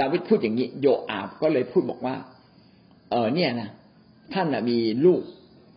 [0.00, 2.16] ดาวิดพูดอย่างนี้โยอาบก็เลยพูดบอกว่า
[3.10, 3.68] เออเนี่ยนะ
[4.32, 5.22] ท่านมีลูก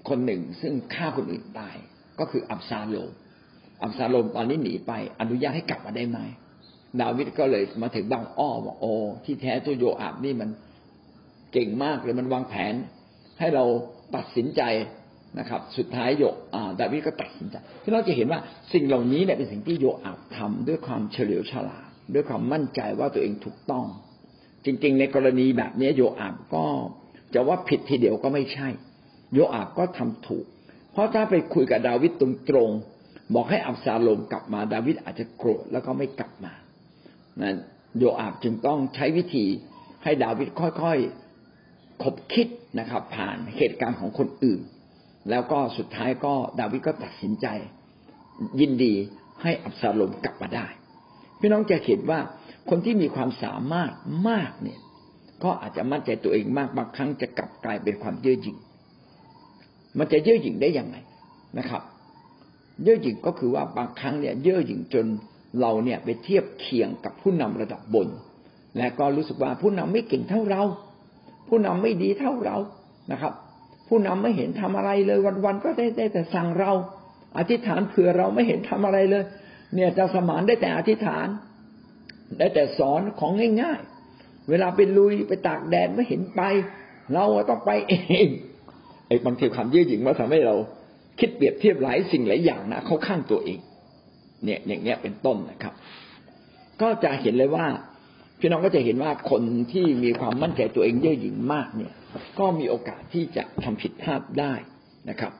[0.09, 1.75] คนหนึ่ง ซึ่งฆ่าคนอื่นตาย
[2.19, 3.09] ก็คืออับซาโลม
[3.83, 6.19] อับซาโลมตอนนี้หนีไป อนุญาตให้กลับมาได้ไหม
[7.01, 8.93] ดาวิดก็เลยมาถึงบางอ้อบอกโอ้
[9.25, 10.49] ที่แท้ตัวโยอาบนี่มัน
[11.53, 12.73] เก่งมากเลยมันวางแผน
[13.39, 13.63] ให้เรา
[14.15, 14.61] ตัดสินใจ
[15.39, 16.23] นะครับ สุดท้ายโย
[16.53, 18.39] อาดาวิดก็ตัดสินใจที่เราจะเห็นว่า
[18.73, 23.85] สิ่งเหล่านี้เนี่ยเป็นสิ่งที่โยอาบทำด้วยความเฉลียวฉลาด ด้วยความมั่นใจว่าตัวเองถูกต้อง
[24.65, 26.65] จริง ๆ ในกรณีแบบนี้โยอาบก็
[27.33, 28.67] จะว่าผิดทีเดียวก็ไม่ใช่
[29.33, 30.45] โยอาบก็ทำถูก
[30.91, 32.23] เพราะถ้าไปคุยกับดาวิดต
[32.55, 36.53] รงๆบอกให้อับซาโลมกลับมาดาวิดอาจจะโกรธแล้วก็ไม่กลับมา
[37.41, 37.57] นั้น
[37.97, 39.45] โยอาบจึงต้องใช้วิธี
[40.03, 42.47] ให้ดาวิดค่อยๆคบคิด
[42.79, 44.61] นะครับ ผ่านเหตุการณ์ของคนอื่น
[45.29, 47.47] แล้วก็สุดท้ายก็ดาวิดก็ตัดสินใจ
[48.59, 48.93] ยินดี
[49.41, 50.67] ให้อับซาโลมกลับมาได้
[51.39, 52.19] พี่น้องจะเห็นว่า
[52.69, 53.91] คนที่มีความสามารถ
[54.29, 54.79] มากเนี่ย
[55.43, 58.57] ก็อาจจะมั่นใจตัวเองมากบางครั้งจะกลับกลายเป็นความเย่อหยิ่ง
[59.97, 60.95] มันจะเย่อหยิ่งได้ยังไง
[61.59, 61.81] นะครับ
[62.83, 65.05] เย่อหยิ่งก็คือว่าบางครั้งเนี่ย เย่อหยิ่งจน
[65.59, 68.07] เราเนี่ยไปเทียบเคียงกับผู้นำระดับบน
[68.77, 70.63] และก็รู้สึกว่าผู้นำไม่เก่งเท่าเรา
[71.47, 72.57] ผู้นำไม่ดีเท่าเรา
[73.11, 73.33] นะครับ
[73.87, 76.71] ผู้นำไม่เห็นทำอะไรเลยวันๆก็ได้ได้แต่สั่งเรา
[77.37, 79.23] อธิษฐานเผื่อเราไม่เห็นทำอะไรเลย
[79.73, 81.27] เนี่ยเจ้าสมานได้แต่อธิษฐาน
[82.37, 86.41] ได้แต่สอนของง่ายๆ เวลาไปลุยไปตากแดดไม่เห็นไป
[87.13, 87.93] เราต้องไปเอ
[88.25, 88.27] ง
[89.07, 90.55] ไอ้บางทีความยืดหยิ่งมาทำให้เรา
[91.19, 93.59] คิดเปรียบเทียบหลายสิ่งหลายอย่างนะเขาข้างตัวเอง
[94.45, 95.73] เนี่ยอย่างเงี้ยเป็นต้นนะครับ
[96.81, 97.65] ก็จะเห็นเลยว่า
[98.39, 99.41] พี่น้องก็จะเห็นว่าคน
[99.71, 101.93] ที่มีความมั่นใจตัวเองเย่อหยิ่งมากเนี่ย
[102.39, 104.53] ก็มีโอกาสที่จะทำผิดพลาดได้
[105.09, 105.33] นะครับ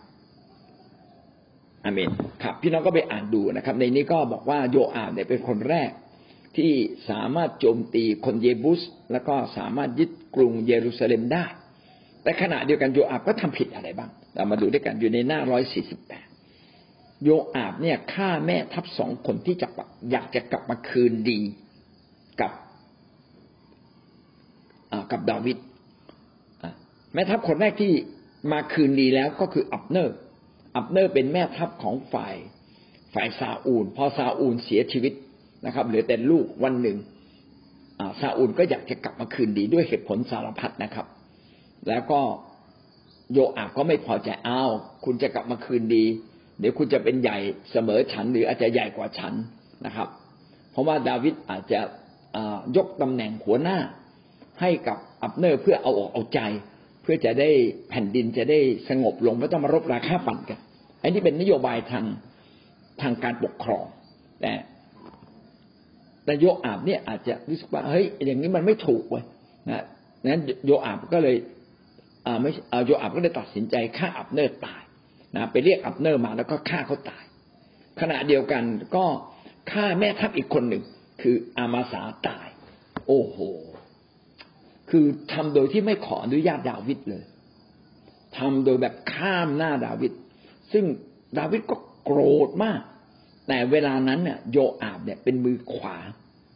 [1.83, 2.09] อเมน
[2.43, 5.91] ครับพี่น้องก็ไปอ่านดูนะครับ ในนี้ก็บอกว่าโยอาบเนี่ยเป็นคนแรก
[6.57, 6.71] ที่
[7.09, 11.45] สามารถโจมตีคนเยบุส แล้วก็สามารถยึดกรุงเยรูซาเล็มได้
[12.23, 16.27] แต่ขณะเดียวกันโยอาบก็ทำผิดอะไรบ้างเรามาดูด้วยกันอยู่ในหน้าร้อยสี่สิบแปด
[17.23, 19.67] โยอาบเนี่ยฆ่าแม่ทัพสองคนที่จะ
[20.11, 21.39] อยากจะกลับมาคืนดี
[22.41, 22.51] กับ
[25.11, 25.57] กับดาวิด
[27.13, 27.93] แม่ทัพคนแรกที่
[28.51, 30.17] มาคืนดีแล้วก็คืออับเนอร์
[30.75, 32.35] อับเนอร์เป็นแม่ทัพของฝ่าย
[33.13, 35.13] ฝ่ายซาอูล พอซาอูลเสียชีวิต
[35.65, 36.97] นะครับเหลือแต่ลูกวันหนึ่ง
[38.19, 41.07] ซาอูลก็อยากจะกลับมาคืนดีด้วยเหตุผลสารพัดนะครับ
[41.89, 42.21] แล้วก็
[43.33, 44.71] โยอาบก็ไม่พอใจอ้าว
[45.05, 46.05] คุณจะกลับมาคืนดี
[46.59, 47.37] เดี๋ยวคุณจะเป็นใหญ่
[47.71, 49.33] เสมอฉัน หรืออาจจะใหญ่กว่าฉัน
[49.85, 50.07] นะครับ
[50.71, 51.79] เพราะว่าดาวิดอาจจะ
[52.75, 53.77] ยกตำแหน่งหัวหน้า
[54.61, 56.39] ให้กับอับเนอร์เพื่อเอาออกเอาใจ
[57.11, 57.49] พื่อจะได้
[57.89, 60.59] แผ่นดินจะได้สงบลงไม่ต้องมารบราค่าปั่นกัน
[61.01, 62.05] อันนี้เป็นนโยบายทาง
[63.01, 63.85] ทางการปกครอง
[64.41, 64.53] แต่
[66.25, 69.23] แต่โยอาบเนี่ยอาจจะรู้สึกว่าเฮ้ยอย่างนี้มันไม่ถูกเว้ย
[69.69, 69.83] นะ
[70.25, 71.35] นั้นโยอาบก็เลย
[72.25, 74.81] อ่าไม่เอาโยอาบก็เลยตัดสินใจฆ่าอับเนอร์ตาย
[75.35, 77.23] นะไปเรียกอับเนอร์มาแล้วก็ฆ่าเขาตาย
[78.01, 78.63] ขณะเดียวกัน
[78.95, 79.05] ก็
[79.71, 80.83] ฆ่าแม่ทัพอีกคนหนึ่ง
[81.21, 82.47] คืออามาสาตาย
[83.07, 83.37] โอ้โห
[84.89, 87.23] คือทำโดยที่ไม่ขออนุญาตดาวิดเลย
[88.37, 90.11] ทำโดยแบบข้ามหน้าดาวิด
[90.71, 90.85] ซึ่ง
[91.39, 92.81] ดาวิดก็โกรธมาก
[93.47, 95.97] แต่เวลานั้นเนี่ยโยอาบเนี่ยเป็นมือขวา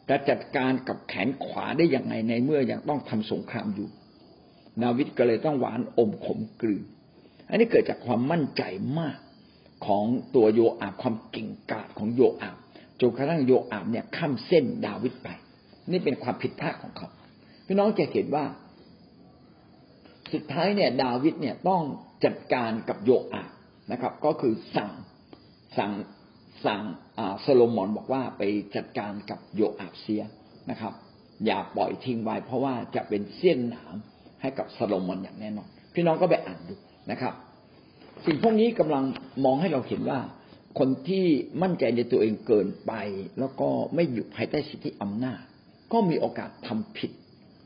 [0.09, 3.89] จะจัดการกับแขนขวาได้ยังไงในเมื่อยังต้องทำสงครามอยู่
[4.83, 6.83] ดาวิดก็เลยต้องหวานอมขมกลืน
[7.49, 8.63] อันนี้เกิดจากความมั่นใจ
[8.99, 9.17] มาก
[9.85, 10.05] ของ
[10.35, 12.57] ตัวโยอาบความเก่งกาจของโยอาบ
[13.01, 15.29] จนกระทั่งโยอาบเนี่ยข้ามเส้นดาวิดไป
[15.91, 17.07] นี่เป็นความผิดพลาดของเขา
[17.65, 18.45] พี่น้องจะเห็นว่า
[20.33, 21.81] สุดท้ายเนี่ย ดาวิดเนี่ยต้อง
[22.25, 23.51] จัดการกับโยอาบ
[23.91, 24.91] นะครับ ก็คือสั่ง
[25.77, 25.91] สั่ง
[26.65, 26.81] สั่ง
[27.41, 28.43] โซโลมอนบอกว่าไป
[28.75, 30.23] จัดการกับโยอาบเสีย
[30.69, 30.93] นะครับ
[31.45, 33.95] อย่าปล่อยทิ้งไว้ เพราะว่าจะเป็นเสี้ยนหนาม
[34.41, 36.75] ให้กับโซโลมอนอย่างแน่นอน พี่น้องก็ไปอ่านดู
[37.11, 37.33] นะครับ
[38.25, 39.03] สิ่งพวกนี้กำลัง
[39.45, 40.19] มองให้เราเห็นว่า
[40.79, 41.25] คนที่
[41.61, 42.93] มั่นใจในตัวเองเกินไป
[43.39, 45.41] แล้วก็ไม่อยู่ภายใต้สิทธิอำนาจ
[45.93, 47.11] ก็มีโอกาสทำผิด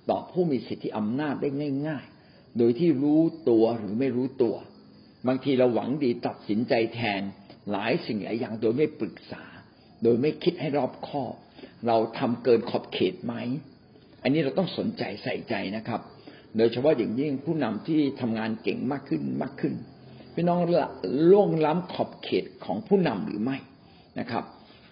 [0.09, 1.49] ต่อผู้มีสิทธิอำนาจได้
[1.87, 4.55] ง่าย ๆ โดยที่รู้ตัวหรือไม่รู้ตัว
[5.27, 7.21] บางทีเราหวังดีตัดสินใจแทน
[7.71, 9.43] หลายสิ่งหลายอย่างโดยไม่ปรึกษา
[10.03, 11.33] โดยไม่คิดให้รอบคอบ
[11.87, 13.33] เราทำเกินขอบเขตไหม
[14.23, 16.01] อันนี้เราต้องสนใจใส่ใจนะครับ
[16.57, 19.73] โดยเฉพาะอย่างยิ่งผู้นำที่ทำงานเก่งมากขึ้นมากขึ้น
[20.33, 20.59] พี่น้อง
[21.31, 23.57] ล่วงล้ำขอบเขตของผู้นำหรือไม่
[24.19, 24.43] นะครับ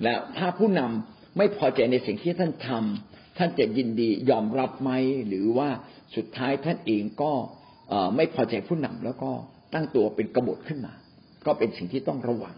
[0.03, 4.91] และถ้าผู้นำไม่พอใจในสิ่งที่ท่านทำ ท่านจะยินดียอมรับไหม
[5.27, 5.69] หรือว่า
[6.15, 7.31] สุดท้ายท่านเองก็
[8.15, 9.31] ไม่พอใจผู้นำแล้วก็
[9.73, 10.93] ตั้งตัวเป็นกบฏขึ้นมา
[11.45, 12.55] ก็เป็นสิ่งที่ต้องระวัง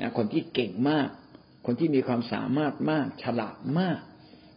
[0.00, 1.08] นะคนที่เก่งมาก
[1.66, 3.98] คนที่มีความสามารถมาก ฉลาดมาก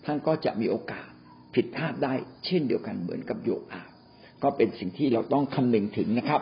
[0.05, 1.07] ท่านก็จะมีโอกาส
[1.53, 2.13] ผิดพลาดได้
[2.45, 3.81] เช่นเดียวกันเหมือนกับโยอา
[4.43, 6.41] ก็เป็นสิ่งที่เราต้องคำนึงถึงนะครับ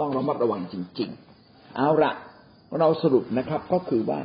[0.00, 1.10] ต้องระมัดระวังจริง
[1.42, 2.12] ๆ เอาละ
[2.78, 4.20] เราสรุปนะครับก็คือว่า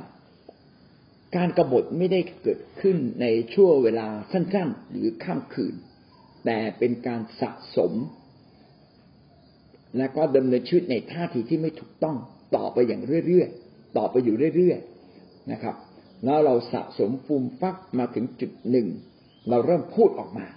[1.36, 5.76] การกรบฏไม่ได้เกิดขึ้นในช่วงเวลาสั้นๆ หรือข้ามคืน
[6.46, 7.94] แต่เป็นการสะสม
[9.98, 12.18] และก็ดำเนินชีวิตในท่าทีที่ไม่ถูกต้อง
[12.56, 15.76] ต่อไปอย่างเรื่อยๆ ต่อไปอยู่เรื่อยๆ นะครับ
[16.26, 18.88] แล้วเราสะสมฟูมฟักมาถึงจุดหนึ่ง
[19.50, 20.48] เราเริ่มพูดออกมา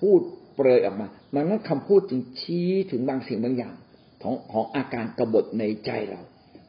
[0.00, 0.20] พูด
[0.56, 3.74] เปรยออกมาดังนั้นคำพูดจึงชี้ถึงบางสิ่งบางอย่าง
[4.22, 6.20] ของของอาการกรบฏในใจเรา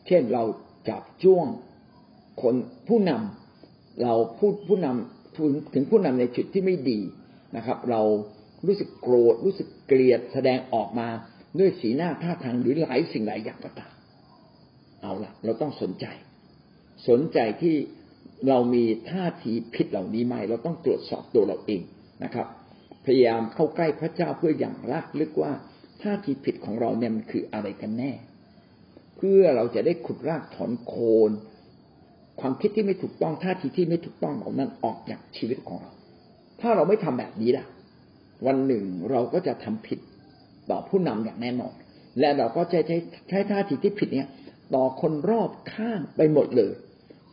[0.08, 0.44] เช่นเรา
[0.90, 1.48] จับจ้วง
[2.42, 2.56] คน
[2.88, 7.00] ผู้นำเราพูดผู้นำถึงถึงผู้นำในจุดที่ไม่ดี
[7.58, 8.02] นะครับ เรา
[8.66, 11.08] รู้สึกโกรธรู้สึกเกลียดแสดงออกมา
[11.60, 13.94] ด้วยสีหน้าท่าทางหรือหลายสิ่งหลายอย่างก็ตาม
[15.02, 16.06] เอาละเราต้องสนใจ
[17.10, 17.76] สนใจที่
[18.48, 21.82] เรามีท่าทีผิดเหล่านี้ไหมเราต้องตรวจสอบตัวเราเอง
[22.24, 22.48] นะครับ
[23.06, 25.54] พยายามเข้าใกล้พระเจ้าเพื่ออย่างรักลึกว่า
[26.02, 28.12] ท่าทีผิดของเราเนี่ยมันคืออะไรกันแน่
[29.18, 30.94] เพื่อเราจะได้ขุดรากถอนโค
[31.30, 31.32] น
[32.42, 35.92] ความคิดที่ไม่ถูกต้องท่าทีที่ไม่ถูกต้องของนั้นออกจากชีวิตของเรา
[36.62, 37.66] ถ้าเราไม่ทำแบบนี้ล่ะ
[38.48, 40.00] วันหนึ่งเราก็จะทำผิด
[40.70, 41.74] ต่อผู้นำอย่างแน่นอน
[42.20, 42.98] และเราก็จะใช้
[43.30, 44.28] ใช้ท่าทีที่ผิดเนี้ย
[44.76, 46.74] ต่อคนรอบข้างไปหมดเลย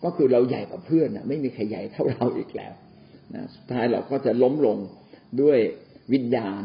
[0.05, 2.73] ก็คือเราใหญ่กว่าเพื่อนนะไม่มีใครใหญ่เท่าเราอีกแล้ว
[3.35, 4.79] นะสุดท้ายเราก็จะล้มลง
[5.41, 5.59] ด้วย
[6.13, 6.63] วิญญาณ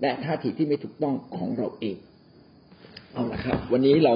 [0.00, 1.96] และท่าทีที่ไม่ถูกต้องของเราเอง
[3.12, 4.14] เอาละครับ วันนี้เรา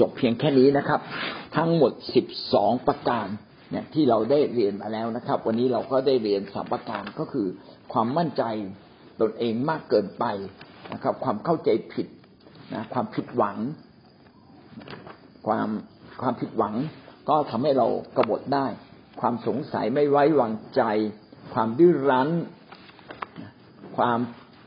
[0.00, 1.00] จบเพียงแค่นี้นะครับ
[1.56, 3.26] ทั้งหมดสิบสองประการ
[3.70, 7.46] เนี่ยที่เราได้เรียนมาแล้วนะครับ วันนี้เราก็ได้เรียนสามประการก็คือ
[7.92, 8.42] ความมั่นใจ
[9.20, 10.24] ตนเองมากเกินไป
[10.92, 12.06] นะครับ ความเข้าใจผิด
[12.74, 13.58] นะความผิดหวัง
[15.46, 15.68] ความ
[16.22, 16.74] ความผิดหวัง
[17.28, 17.86] ก็ทำให้เรา
[18.16, 18.66] กระบฏได้
[19.20, 20.82] ความสงสัยไม่ไว้วางใจ
[21.54, 22.28] ความดื้อรั้น
[23.96, 24.20] ความ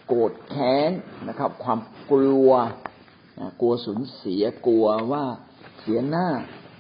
[0.08, 0.92] โกรธแค้น
[1.30, 1.80] นะครับ ความ
[2.12, 2.52] กลัว
[3.62, 5.24] กลัวสูญเสียกลัวว่า
[5.80, 6.28] เสียหน้า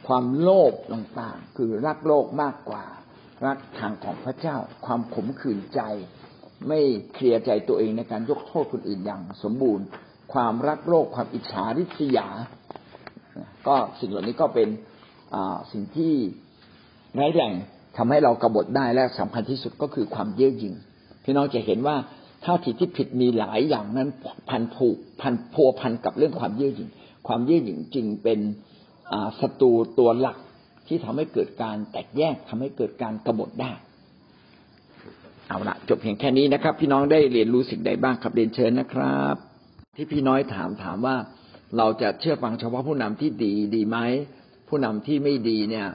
[0.07, 2.85] ความโลภต่างๆ คือรักโลกมากกว่า
[3.45, 5.81] รักทางของพระเจ้า ความขมขื่นใจ
[6.67, 6.79] ไม่
[7.13, 9.85] เคลียร์ใจตัวเองในการยกโทษคนอื่นอย่างสมบูรณ์
[10.33, 12.27] ความรักโลกความอิจฉาริษยา
[13.67, 14.69] ก็สิ่งเหล่านี้ก็เป็น
[15.71, 16.13] สิ่งที่
[17.19, 17.53] ร้ายแรง
[17.97, 20.73] ทำให้เรากบฏได้และสำคัญที่สุดก็คือความเย่อหยิ่ง
[21.23, 21.95] พี่น้องจะเห็นว่า
[22.45, 24.09] ท่าทีที่ผิดมีหลายอย่างนั้น
[24.49, 26.89] พันผูกพันพัวพันกับเรื่องความเย่อหยิ่ง
[27.27, 28.39] ความเย่อหยิ่งจริงเป็น
[29.39, 30.37] ศัตรูตัวหลัก
[30.87, 33.71] ที่ทำให้เกิดการแตกแยกทำให้เกิดการกบฏได้
[35.47, 39.35] เอาละจบเพียงแค่นี้นะครับ พี่น้องได้เรียนรู้สิ่งใดบ้างครับเรียนเชิญนะครับ
[39.95, 41.15] ที่พี่น้อยถามถามว่า
[41.77, 43.97] เราจะเชื่อฟังเฉพาะผู้นำที่ดีดีไหม
[44.69, 45.87] ผู้นำที่ไม่ดีเนี่ย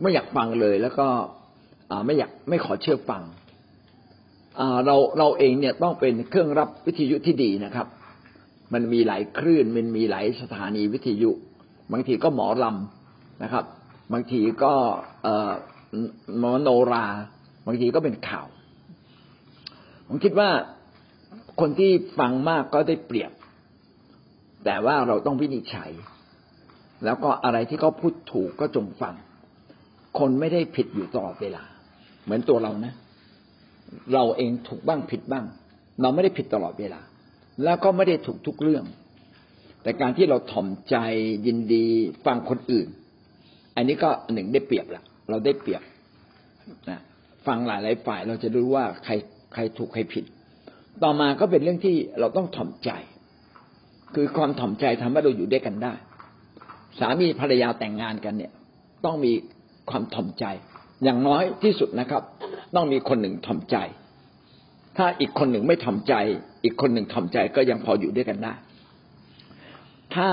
[0.00, 1.06] ไม่อยากฟังเลยแล้วก็
[2.06, 3.22] ไม่อยากไม่ขอเชื่อฟัง
[4.86, 7.86] เราเราเองเนี่ยต้องเป็นเครื่องรับวิทยุที่ดีนะครับ
[8.72, 11.30] มันมีหลายคลื่นมันมีหลายสถานีวิทยุ
[11.92, 13.64] บางทีก็หมอลำนะครับ
[14.12, 14.72] บางทีก็
[16.38, 17.06] หมอโนรา
[17.66, 18.46] บางทีก็เป็นข่าว
[20.08, 20.50] ผมคิดว่า
[21.60, 23.32] คนที่ฟังมากก็ได้เปรียบ
[24.64, 25.90] แต่ว่าเราต้องวินิจฉัย
[27.04, 29.14] แล้วก็อะไรที่เขาพูดถูกก็จงฟัง
[30.18, 31.64] คนไม่ได้ผิดอยู่ตลอดเวลา
[32.24, 32.94] เหมือนตัวเรานะ
[34.12, 35.44] เราเองถูกบ้างผิดบ้าง
[36.02, 37.00] เราไม่ได้ผิดตลอดเวลา
[37.64, 38.84] แล้วก็ไม่ได้ถูกทุกเรื่อง
[39.82, 40.96] แต่การที่เราถ่อมใจ
[41.46, 41.84] ยินดี
[42.26, 42.88] ฟังคนอื่น
[43.76, 45.82] อันนี้ก็หนึ่งได้เปรียบละเราได้เปรียบ
[46.90, 47.00] นะ
[47.46, 49.12] ฟังหลายหลายฝ่ายเราจะรู้ว่าใคร
[49.54, 50.24] ใครถูกใครผิด
[51.02, 52.90] ต่อมาก็เป็นเรื่องที่เราต้องถ่อมใจ
[54.14, 55.94] คือความถ่อมใจทำให้เราอยู่ด้วยกันได้
[57.00, 58.52] สามีภรรยาแต่งงานกันเนี่ย
[59.04, 59.32] ต้องมี
[59.90, 60.44] ความถ่อมใจ
[61.04, 62.22] อย่างน้อยที่สุดนะครับ
[62.74, 63.76] ต้องมีคนหนึ่งถ่อมใจ
[64.96, 66.14] ถ้าอีกคนหนึ่งไม่ถ่อมใจ
[66.64, 68.54] อีกคนหนึ่งถ่อมใจก็ยังพออยู่ด้วยกันได้
[70.14, 70.28] ถ้า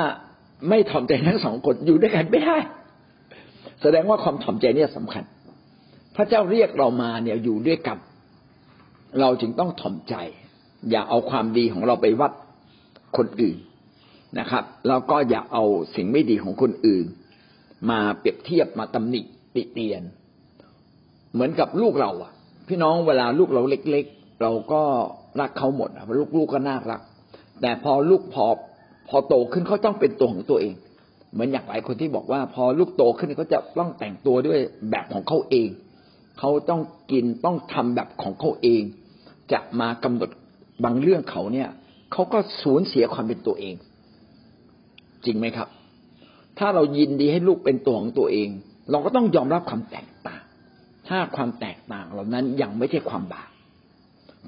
[0.70, 2.58] ไม่ถ่อมใจทั้งสองคนอยู่ด้วยกันไม่ได้
[3.82, 5.24] แสดงว่าความถ่อมใจเนี่ยสำคัญ
[6.16, 7.98] พระเจ้าเรียกเรามาเนี่ยอยู่ด้วยกัน
[9.20, 10.16] เราจึงต้องถ่อมใจ
[10.90, 12.32] อย่าเอาความดีของเราไปวัด
[13.18, 13.58] คนอื่น
[14.40, 15.64] นะครับแล้วก็อย่าเอา
[15.96, 17.06] สิ่งไม่ดีของคนอื่น
[17.90, 19.22] มาเปรียบเทียบมาตำหนิ
[19.56, 20.04] ติเตียน
[21.34, 22.32] เหมือนกับลูกเราอะ
[22.68, 24.82] พี่น้องเวลาลูกเราเล็ก ๆ เราก็
[25.40, 27.02] รักเขาหมดเพราะลูกๆก็น่ารัก
[27.62, 28.46] แต่พอลูกพอ
[29.10, 30.74] พอโตขึ้นเขาต้องเป็นตัวของตัวเอง
[31.34, 34.60] เหมือนอย่างหลายคนที่บอกว่า พอลูกโตขึ้นเขาจะต้องแต่งตัวด้วย
[34.90, 35.70] แบบของเขาเอง
[36.40, 38.82] เขาต้องกินต้องทำแบบของเขาเอง
[39.52, 40.30] จะมากำหนด
[40.84, 41.70] บางเรื่องเขาเนี่ย
[42.12, 43.76] เขาก็สูญเสียความเป็นตัวเอง
[45.26, 45.68] จริงไหมครับ
[46.60, 48.50] ถ้าเรายินดีให้ลูกเป็นตัวของตัวเอง
[48.92, 50.41] เราก็ต้องยอมรับความแตกต่าง
[51.08, 53.50] ถ้าความแตกต่างเหล่านั้นยังไม่ใช่ความบาป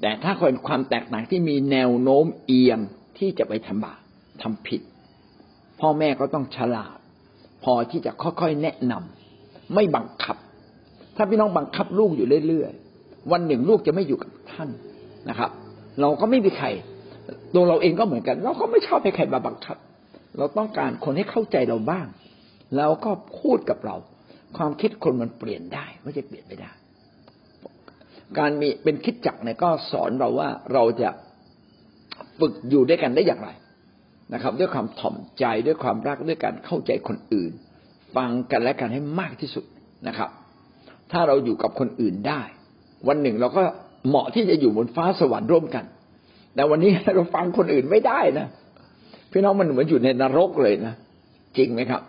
[0.00, 2.78] แต่ถ้าคนความแตกต่างที่มีแนวโน้มเอียง
[3.18, 4.00] ที่จะไปทำบาป
[4.42, 4.80] ทำผิด
[5.80, 6.98] พ่อแม่ก็ต้องฉลาด
[7.64, 10.36] พอที่จะค่อยๆแนะนำไม่บังคับ
[11.16, 14.68] ถ้าพี่น้องบังคับลูกอยู่เรื่อยๆวันหนึ่งลูกจะไม่อยู่กับท่าน
[15.28, 15.50] นะครับ
[16.00, 16.66] เราก็ไม่มีใคร
[17.54, 19.76] ตัวเราเองก็เหมือนกัน เราก็ไม่ชอบให้ใครมาบังคับ
[20.38, 22.06] เราต้องการคนให้เข้าใจเราบ้าง
[22.76, 23.96] แล้วก็พูดกับเรา
[24.58, 26.70] ความคิดคนมันเปลี่ยนได้ไม่ใช่เปลี่ยนไม่ได้
[28.38, 31.10] การมีเป็นคิดจักเนี่ยก็สอนเราว่าเราจะ
[32.40, 33.48] ฝึกอยู่ด้วยกันได้อย่างไร
[34.34, 37.52] นะครับ ด้วยความถ่อมใจด้วยความรักด้วยการเข้าใจคนอื่น
[38.16, 39.64] ฟังกันและกันให้มากที่สุด
[40.08, 40.30] นะครับ
[41.12, 42.42] ถ้าเราอยู่กับคนอื่นได้
[43.08, 43.62] วันหนึ่งเราก็
[44.08, 45.84] เหมาะที่จะอยู่บนฟ้าสวรรค์ร่วมกัน
[46.54, 48.46] แต่วันนี้เราฟังคนอื่นไม่ได้นะ
[49.32, 50.94] พี่น้องมันเหมือนอยู่ในนรกเลยนะ
[51.56, 52.02] จริงไหมครับ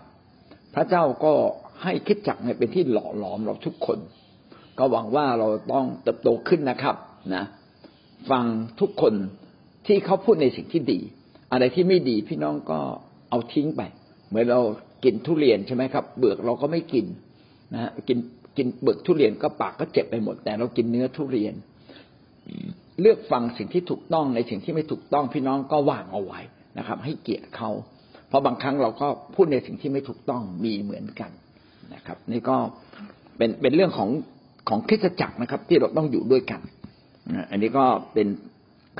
[0.76, 1.34] พระเจ้าก็
[1.86, 4.00] ให้คิดจักเป็นที่หล่อหลอมเราทุกคน
[4.78, 6.96] ก็หวังว่าเราต้องเติบโตขึ้นนะครับ
[7.36, 7.44] นะ
[8.30, 8.46] ฟัง
[8.80, 9.14] ทุกคน
[9.88, 11.00] ที่เขาพูดในสิ่งที่ดี
[11.52, 12.80] อะไรที่ไม่ดีพี่น้องก็
[13.30, 13.82] เอาทิ้งไป
[14.28, 14.62] เหมือนเรา
[15.04, 17.06] กินทุเรียนใช่ไหมครับเบือกเราก็ไม่กิน
[17.74, 18.18] นะกิน
[18.58, 21.54] กินเบือกทุเรียนก็ปากก็เจ็บไปหมด แต่เรากินเนื้อทุเรียน
[23.02, 26.40] เลือกฟังสิ่งที่ถูกต้องในสิ่งที่ไม่ถูกต้องพี่น้องก็วางเอาไว้
[26.78, 27.72] นะครับ ให้เกียรติเขา
[28.28, 31.32] เพราะบางครั้งเราก็พูดในสิ่งที่ไม่ถูกต้องมีเหมือนกัน
[31.94, 32.58] นะครับ นี่ก็
[33.38, 34.10] เป็นเป็นเรื่องของ
[34.70, 36.62] ของคริสตจักรนะครับ ที่เราต้องอยู่ด้วยกัน
[37.52, 38.28] อันนี้ก็เป็น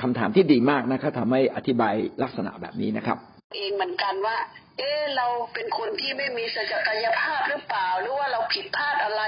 [0.02, 3.18] คำถามที่ดีมากนะครับทำให้อธิบายลักษณะแบบนี้นะครับ
[3.54, 4.36] เองเหมือนกันว่า
[4.78, 9.22] เออเราเป็นคนที่ไม่มีศักยภาพหรือเปล่า หรือว่าเราผิดพลาดอะไร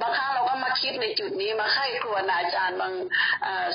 [0.00, 2.92] บางครั้งเราก็มาคิดในจุดนี้มาไข้ครวอาจารย์บาง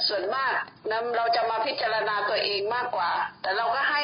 [0.08, 0.54] ส่วนมาก
[0.90, 3.12] นะเราจะมาพิจารณาตัวเองมากกว่า
[3.42, 4.04] แต่เราก็ให้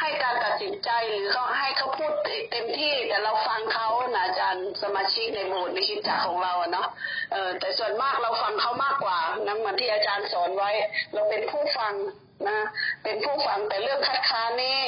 [0.00, 2.12] ให้การตัดสินใจหรือเขาให้เขาพูด
[2.50, 6.88] เต็มที่ แต่เราฟังเขานะอาจารย์สมาชิกในโบสถ์ในคิดจักของเราเนาะ
[7.58, 10.70] แต่ส่วนมากเราฟังเขามากกว่านะเหมือนที่อาจารย์สอนไว้
[11.12, 11.94] เราเป็นผู้ฟัง
[12.48, 12.58] นะ
[13.02, 14.78] เป็นผู้ฟังแต่เรื่องคัดค้านนี้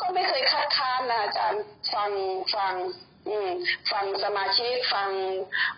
[0.00, 1.62] ก็ไม่เคยคัดค้านนะอาจารย์
[1.94, 2.10] ฟัง
[2.54, 2.74] ฟัง
[3.28, 3.48] อืม
[3.90, 5.10] ฟังสมาชิกฟัง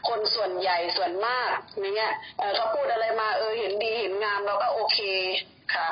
[0.08, 1.50] คนส่วนใหญ่ส่วนมาก
[1.80, 2.12] อย่างเงี้ย
[2.56, 4.98] เขาพูดอะไรมาเออเห็นดีเห็นงามเราก็โอเค
[5.74, 5.88] ค่ะ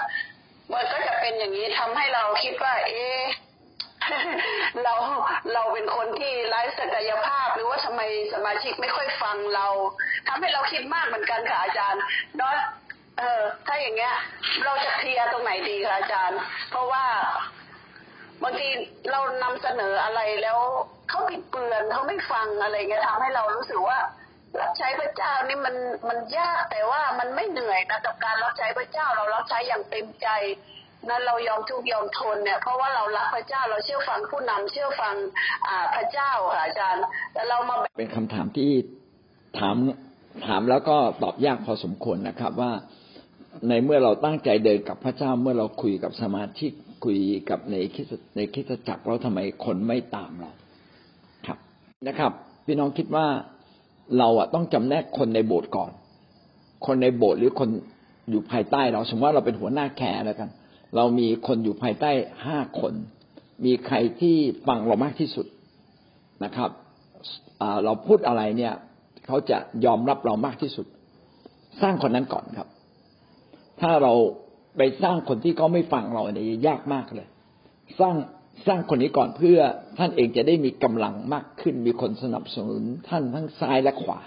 [0.72, 3.06] มันก็จะเป็นอย่างนี้ทำให้เราคิดว่า เอ๊
[4.84, 4.94] เรา
[5.54, 8.02] เราเป็นคนที่ไร้ศักยภาพ หรือว่าทำไม
[8.34, 9.66] สมาชิกไม่ค่อยฟังเรา
[10.28, 12.02] ทำให้เราคิดมากเหมือนกันค่ะอาจารย์
[12.36, 12.54] เนาะ
[13.18, 14.14] เออ ถ้าอย่างเงี้ย
[14.64, 16.38] เราจะเคลียร์ตรงไหนดีคะอาจารย์
[16.70, 17.04] เพราะว่า
[18.42, 18.68] บางที
[19.10, 20.58] เรานำเสนออะไรแล้ว
[21.08, 23.98] เขาผิดเปลือนเขาไม่ฟังอะไรเงี้ยทำให้เรารู้สึกว่า
[24.60, 25.74] รับใช้พระเจ้านี่มัน
[26.08, 30.28] มันยากแต่ว่ามันไม่เหนื่อยนะกับการรับใช้พระเจ้าเรารับใช้อย่างเต็มใจ
[31.08, 35.14] นั้นเรายอมทุกยอมทนเนี่ยเพราะว่าเรารักพระเจ้าเราเชื่อฟังผู้นำเชื่อฟัง
[35.66, 37.00] อ่าพระเจ้าค่ะอาจารย์
[37.32, 38.70] แต่เรามาเป็นคำถามที่
[39.58, 39.76] ถาม
[40.46, 42.72] ถามแล้วก็ตอบยากพอสมควรนะครับว่า
[43.68, 46.70] ในเมื่อเราตั้งใจเดินกับพระเจ้าเมื่อเราคุยกับสมาชิก
[47.04, 47.18] คุย
[47.50, 50.50] กับในคิดในคิดจักรเราทำไมคนไม่ตามเรา
[51.46, 51.58] ครับ
[52.08, 52.32] นะครับ
[52.66, 53.26] พี่น้องคิดว่า
[54.18, 55.90] เราอะต้องจำแนกคนในโบสถ์ก่อน
[56.86, 57.68] คนในโบสถ์หรือคน
[58.30, 60.50] อยู่ภายใต้เราสมมติว่าเราเป็นหัวหน้าแคร์แล้วกัน
[60.96, 62.10] เรามีคนอยู่ภายใต้
[62.46, 62.94] ห้าคน
[63.64, 64.36] มีใครที่
[64.66, 65.46] ฟังเรามากที่สุด
[66.44, 66.70] นะครับ
[67.84, 68.74] เราพูดอะไรเนี่ย
[69.26, 70.86] เขาจะยอมรับเรามากที่สุด
[71.82, 72.68] สร้างคนนั้นก่อนครับ
[73.80, 74.12] ถ้าเรา
[74.76, 77.28] ไปสร้างคนที่เขาไม่ฟังเราเนี่ยยากมากเลย
[78.00, 78.16] สร้าง
[78.66, 79.58] สร้างคนนี้ก่อนเพื่อ
[79.98, 84.20] ท่านเองจะได้มีกำลังมากขึ้น มีคนสนับสนุนท่านทั้งซ้ายและขวา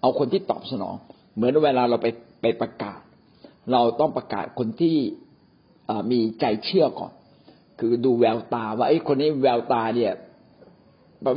[0.00, 0.94] เอาคนที่ตอบสนอง
[1.34, 2.06] เหมือนเวลาเราไป
[2.42, 3.00] ไปประกาศ
[3.72, 4.96] เราต้องประกาศคนที่
[6.10, 7.12] มีใจเชื่อก่อน
[7.80, 10.12] คือดูแววตาว่าไอ้คนนี้แววตาเนี่ย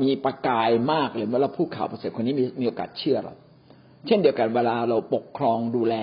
[0.06, 3.34] มีประกายมากเลยเมื่อเราพูดข่าวประเสริฐคนนี้มีมีโอกาสเชื่อเรา
[4.08, 5.96] เช่นเดียวกันเวลาเราปกครองดูแล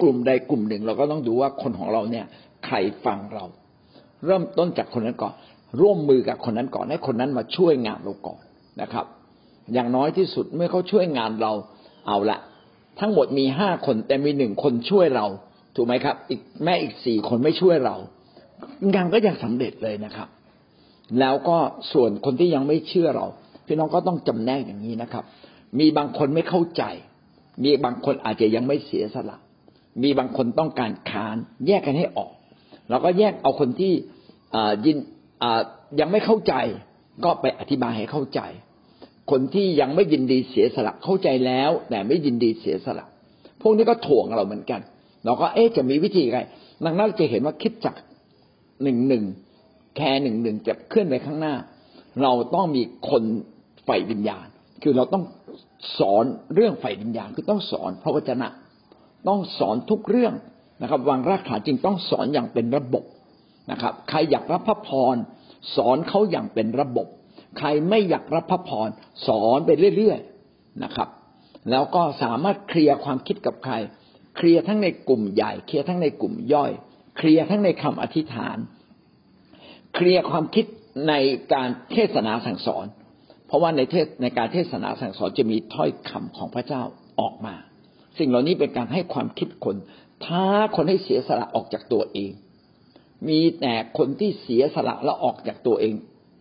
[0.00, 2.26] กลุ่มใดกลุ่มหนึ่ง เราก็ต้องดูว่าคนของเราเนี่ย
[2.66, 3.44] ใครฟังเรา
[4.26, 5.34] เริ่มต้นจากคนนั้นก่อน
[5.80, 8.40] ร่วมมือกับคนนั้นก่อนให้คนนั้นมาช่วยงานเราก่อน
[8.80, 9.06] นะครับ
[9.72, 11.52] อย่างน้อยที่สุดเมื่อเขาช่วยงานเรา
[12.08, 12.38] เอาละ
[13.00, 15.26] ทั้งหมดมีห้าคนแต่มีหนึ่งคนช่วยเรา
[15.76, 17.96] ถูกไหมครับ อีกแม่อีกสี่คนไม่ช่วยเรา
[18.94, 20.28] งานก็ยังสำเร็จเลยนะครับ
[21.20, 21.58] แล้วก็
[21.92, 23.26] ส่วนคนที่ยังไม่เชื่อเรา
[23.66, 25.24] พี่น้องก็ต้องจำแนกอย่างนี้นะครับ
[25.78, 26.82] มีบางคนไม่เข้าใจ
[27.64, 29.36] มีบางคนอาจจะยังไม่เสียสละ
[30.02, 31.36] มีบางคนต้องการค้าน
[31.66, 32.32] แยกกันให้ออก
[32.90, 33.92] เราก็แยกเอาคนที่
[34.84, 34.96] ยิน
[36.00, 36.54] ยังไม่เข้าใจ
[37.24, 38.40] ก็ไปอธิบายให้เข้าใจ
[39.30, 43.06] คนที่ยังไม่ยินดีเสียสละเข้าใจแล้ว แต่ไม่ยินดีเสียสละ
[43.60, 44.80] พวกนี้ก็ถ่วงเราเหมือนกัน
[45.24, 46.40] เราก็เอ๊ะจะมีวิธีไง
[46.84, 47.94] ดังนั้นจะเห็นว่าคิดจัก
[48.82, 49.24] หนึ่งหนึ่ง
[49.96, 51.54] แค่หนึ่งหนึ่งจะเคลื่อนไปข้างหน้า
[52.22, 53.22] เราต้องมีคน
[53.84, 54.46] ใฝ่วิญญาณ
[54.82, 55.24] คือเราต้อง
[55.98, 56.24] สอน
[56.54, 58.48] เรื่องใฝ่วิญญาณคือต้องสอนพระวจนะ
[59.28, 60.34] ต้องสอนทุกเรื่อง
[60.82, 63.04] นะครับ วางรากฐานจริงต้องสอนอย่างเป็นระบบ
[63.70, 65.16] นะครับ ใครอยากรับพระพร
[65.76, 67.06] สอนเขาอย่างเป็นระบบ
[67.58, 68.88] ใครไม่อยากรับพระพร
[69.26, 71.08] สอนไปเรื่อยๆนะครับ
[71.70, 73.74] แล้วก็สามารถเคลียร์ความคิดกับใคร
[74.36, 76.70] เคลียร์ทั้งในกลุ่มใหญ่ เคลียร์ทั้งในกลุ่มย่อย
[77.16, 78.58] เคลียร์ทั้งในคำอธิษฐาน
[79.94, 80.64] เคลียร์ความคิด
[81.08, 81.14] ใน
[81.54, 82.86] การเทศนาสั่งสอน
[83.46, 86.82] เพราะว่าในเทศในการเทศนาสั่งสอนจะมีถ้อยคำของพระเจ้า
[87.20, 87.54] ออกมา
[88.18, 89.76] สิ่งเหล่านี้เป็นการให้ความคิดคน
[90.24, 90.44] ท้า
[90.76, 92.30] คนให้เสียสละออกจากตัวเอง
[93.28, 95.94] มีแต่คนที่เสียสละแล้วออกจากตัวเอง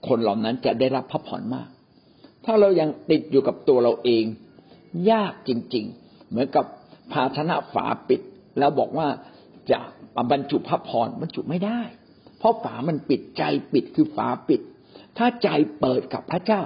[0.07, 1.69] คนเหล่านั้นจะได้รับพระพรมาก
[2.45, 4.25] ถ้าเรายังติดอยู่กับตัวเราเอง
[5.11, 6.65] ยากจริง ๆ เหมือนกับ
[7.11, 8.21] ภาชนะฝาปิด
[8.59, 9.07] แล้วบอกว่า
[9.71, 9.79] จะ
[10.31, 11.81] บรรจุพระพรบรรจุไม่ได้
[12.37, 14.61] เพราะฝามันปิดใจปิดคือฝาปิด
[15.17, 15.49] ถ้าใจ
[15.79, 16.61] เปิดกับพระเจ้า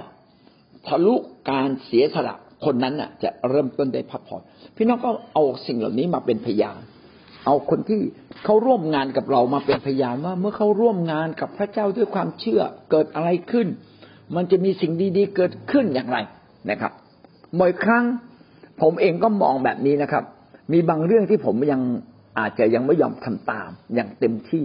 [0.86, 1.14] ทะลุ
[1.50, 4.42] การเสียสละ คนนั้นน่ะ จะเริ่มต้นได้พักผ่อน
[4.76, 6.80] พี่น้องก็เอาสิ่งเหล่านี้มาเป็นพยาน
[7.46, 8.00] เอาคนที่
[8.44, 13.66] เขาร่วมงานกับเรามาเป็นพยานว่า เมื่อเขาร่วมงานกับพระเจ้าด้วยความเชื่อเกิดอะไรขึ้น
[14.36, 16.18] มันจะมีสิ่งดีๆเกิดขึ้นอย่างไร
[16.70, 16.92] นะครับ
[17.60, 18.04] บ่อยครั้ง
[18.80, 20.24] ผมเองก็มองแบบนี้นะครับ
[20.72, 21.82] มีบางเรื่องที่ผมยัง
[22.38, 24.64] อาจจะยังไม่ยอมทำตามอย่างเต็มที่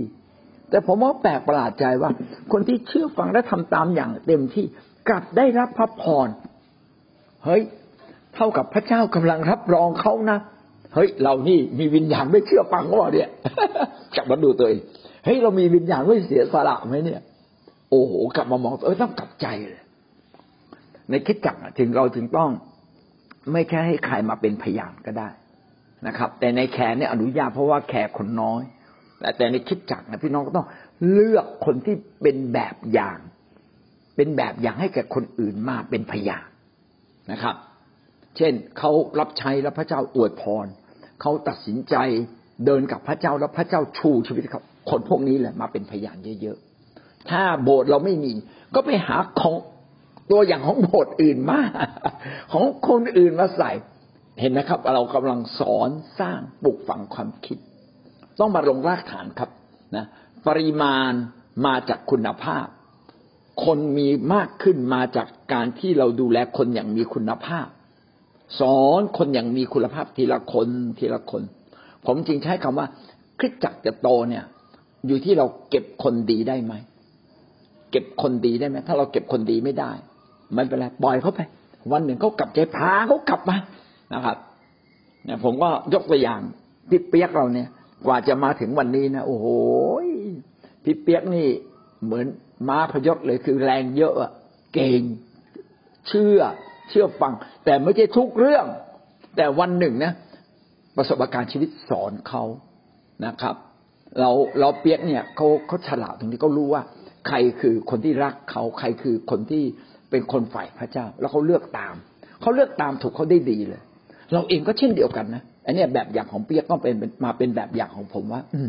[0.69, 2.11] แต่ผมว่าแปลกประหลาดใจว่า
[2.51, 4.65] คนที่เชื่อฟังและทำตามอย่างเต็มที่
[5.09, 6.27] กลับได้รับพระพร
[7.43, 7.63] เฮ้ย
[8.35, 10.39] เท่ากับพระเจ้ากำลังรับรองเขานะ
[10.93, 13.29] เฮ้ยเรานี่มีวิญญาณไม่เชื่อฟังว่าเนี่ย
[14.15, 14.79] กลับมาดูตัวเอง
[15.25, 17.21] เฮ้ยเรามีวิญญาณไม่เสียสละไหมเนี่ย
[17.89, 19.83] โอ้โหกลับมามองเออต้องกลับใจเลย
[21.09, 22.49] ในคิดจักถึงเราถึงต้อง
[23.51, 25.29] ไม่แค่ให้ใครมาเป็นพยานก็ได้
[26.07, 28.61] นะครับ แต่ในแขเนี่ยอนุญาตเพราะว่าแขคนน้อย
[29.37, 30.67] แต่ในคิดจักนะพี่น้องก็ต้อง
[31.11, 33.17] เลือกคนที่เป็นแบบอย่าง
[34.15, 36.47] เป็นแบบอย่างให้แก่คนอื่นมาเป็นพยาน
[37.31, 37.55] นะครับ
[38.37, 40.65] เช่นเขารับใช้แล้วพระเจ้าอวยพร
[41.21, 41.95] เขาตัดสินใจ
[42.65, 48.33] เดินกับพระเจ้าแล้วพระเจ้าชูชีวิตเขาคนพวกนี้แหละมาเป็นพยานเยอะๆ ถ้าโบสถ์เราไม่มี
[48.75, 49.55] ก็ไปหาของ
[50.31, 51.61] ตัวอย่างของโบสถ์อื่นมา
[52.53, 53.71] ของคนอื่นมาใส่
[54.39, 57.57] เห็นนะครับ เรากำลังสอนสร้างปลูกฝังความคิด
[58.39, 59.49] ต้องมาลงรากฐานครับ
[59.95, 60.05] นะ
[60.47, 61.11] ปริมาณ
[61.65, 62.65] มาจากคุณภาพ
[63.65, 67.67] คนมีมากขึ้นมาจากการที่เราดูแลคนอย่างมีคุณภาพ
[68.59, 70.69] สอนคนอย่างมีคุณภาพทีละคน
[70.99, 71.41] ทีละคน
[72.05, 72.87] ผมจึงใช้คำว่า
[73.39, 74.43] คริสจักรจะโตเนี่ย
[75.07, 76.73] อยู่ที่เราเก็บคนดีได้ไหม
[77.91, 79.91] เก็บคนดีได้ไหมถ้าเราเก็บคนดีไม่ได้
[80.53, 81.39] ไม่เป็นไรปล่อยเขาไป
[81.91, 83.57] วันหนึ่งเขากลับใจพาเขากลับมา
[84.13, 84.37] นะครับ
[85.25, 86.41] เนี่ยผมก็ยกตัวอย่าง
[86.89, 87.67] ที่เปียกเราเนี่ย
[88.05, 89.45] กว่าจะมาถึงวันนี้นะโอ้โห
[90.83, 91.47] พี่เปียกนี่
[92.05, 92.25] เหมือน
[92.67, 94.13] ม้าพยศเลยคือแรงเยอะ
[94.73, 95.01] เก่ง
[96.07, 96.39] เชื่อ
[96.89, 97.33] เชื่อฟัง
[97.65, 98.65] แต่ไม่ใช่ทุกเรื่อง
[99.35, 100.13] แต่วันหนึ่งนะ
[100.97, 102.43] ประสบการณ์ชีวิตสอนเขา
[103.25, 103.55] นะครับ
[104.19, 106.81] เราเราเปียกเนี่ยเขาเขาฉลาดตรงนี้เขารู้ว่า
[107.27, 109.63] ใครคือคนที่รักเขาใครคือคนที่
[110.09, 111.95] เป็นคนฝ่ายพระเจ้า แล้วเขาเลือกตาม
[112.41, 113.81] เขาเลือกตามถูกเขาได้ดีเลย
[114.33, 118.61] เราเองก็เช่นเดียวกันนะอันนี้แบบอย่างของเปียกก็เป็นมาเป็นแบบอย่างของผมว่า อื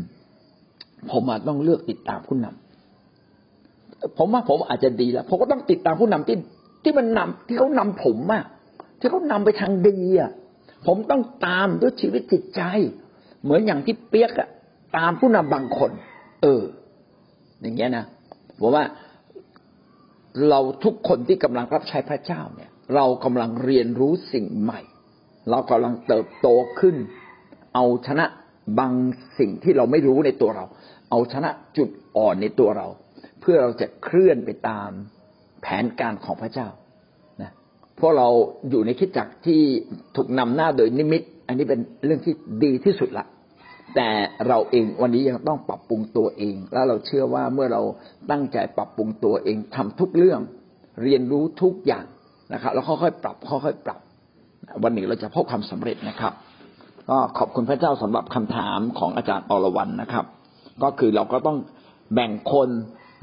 [1.12, 6.36] ผมอาจต้องเลือกติดตามผู้นำผมว่าผมอาจจะดีแล้วผมก็ต้องติดตามผู้นำที่
[6.86, 8.44] ที่มันนำที่เขานำผมอะ
[9.00, 10.30] ที่เขานำไปทางดีอะ
[10.86, 12.62] ผมต้องตามด้วยชีวิตจิตใจ
[13.42, 14.48] เหมือนอย่างที่เปียกอะ
[14.96, 15.90] ตามผู้นำบางคน
[16.42, 16.62] เออ
[17.60, 18.04] อย่างเงี้ยนะ
[18.60, 18.84] บอกว่า
[20.48, 24.80] เราทุกคนที่กำลังรับใช้พระเจ้าเนี่ย เรากำลังเรียนรู้สิ่งใหม่
[25.50, 26.48] เรากำลังเติบโต
[26.80, 26.96] ขึ้น
[27.74, 28.26] เอาชนะ
[28.78, 28.92] บาง
[29.38, 30.64] สิ่งที่เราไม่รู้ในตัวเรา
[31.10, 32.86] เอาชนะจุดอ่อนในตัวเรา
[33.40, 34.90] เพื่อเราจะเคลื่อนไปตาม
[35.68, 36.68] แผนการของพระเจ้า
[37.42, 37.50] นะ
[37.96, 38.28] เพราะเรา
[38.70, 39.60] อยู่ในคิดจักที่
[40.16, 43.26] ถูกนำหน้าโดยนิมิต อันนี้เป็นเรื่องที่ดีที่สุดละ
[43.96, 44.08] แต่
[44.48, 47.82] เราเองวันนี้ยังต้องปรับปรุงตัวเอง แล้วเราเชื่อว่าเมื่อเรา
[48.30, 50.40] ตั้งใจปรับปรุงตัวเองทำทุกเรื่อง
[51.02, 52.04] เรียนรู้ทุกอย่าง
[52.52, 54.00] นะครับ แล้วค่อยๆปรับค่อยๆปรับ
[54.84, 56.32] วันนี้เราจะพบความสำเร็จนะครับ
[57.10, 60.24] ก็ขอบคุณพระเจ้าสำหรับคำถามของอาจารย์อรวรรณนะครับ
[60.82, 61.58] ก็คือเราก็ต้อง
[62.14, 62.68] แบ่งคน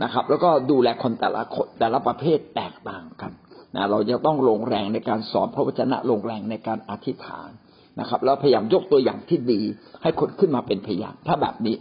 [0.03, 3.31] นะครับ แล้วก็ดูแลคนแต่ละคนแต่ละประเภทแตกต่างกัน
[3.75, 7.49] นะเราจะต้องลงแรงในการสอนพระวจนะลงแรงในการอธิษฐาน
[7.99, 9.61] นะครับ แล้วพยายามยกตัวอย่างที่ดี
[10.03, 11.75] ให้คนขึ้นมาเป็นพยานถ้าแบบนี้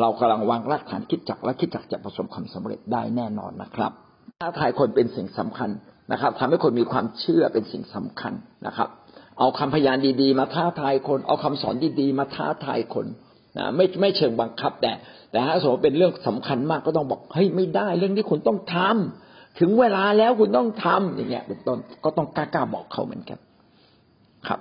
[0.00, 3.92] เรากำลังวางรากฐานคิดจักและคิดจักจะประสบความสำเร็จได้แน่นอนนะครับ
[4.40, 5.70] ท้าทายคนเป็นสิ่งสำคัญ
[6.12, 8.32] นะครับทำให้คนมีความเชื่อเป็นสิ่งสำคัญ
[8.66, 8.88] นะครับ
[9.38, 13.06] เอาคำพยานดีๆ มาท้าทายคน เอาคำสอนดีๆ มาท้าทายคน
[13.58, 14.92] นะไม่ไม่เชิงบังคับแต่
[15.30, 23.38] แต่ถ้าสมมติเป็นเรื่องสำคัญมากก็ต้องบอกเฮ้ยไม่ได้เรื่องนี้คุณต้องทำถึงเวลาแล้วคุณต้องทำอย่างเงี้ยเป็นต้นก็ต้องกล้าๆบอกเขาเหมือนกัน
[24.48, 24.60] ครับ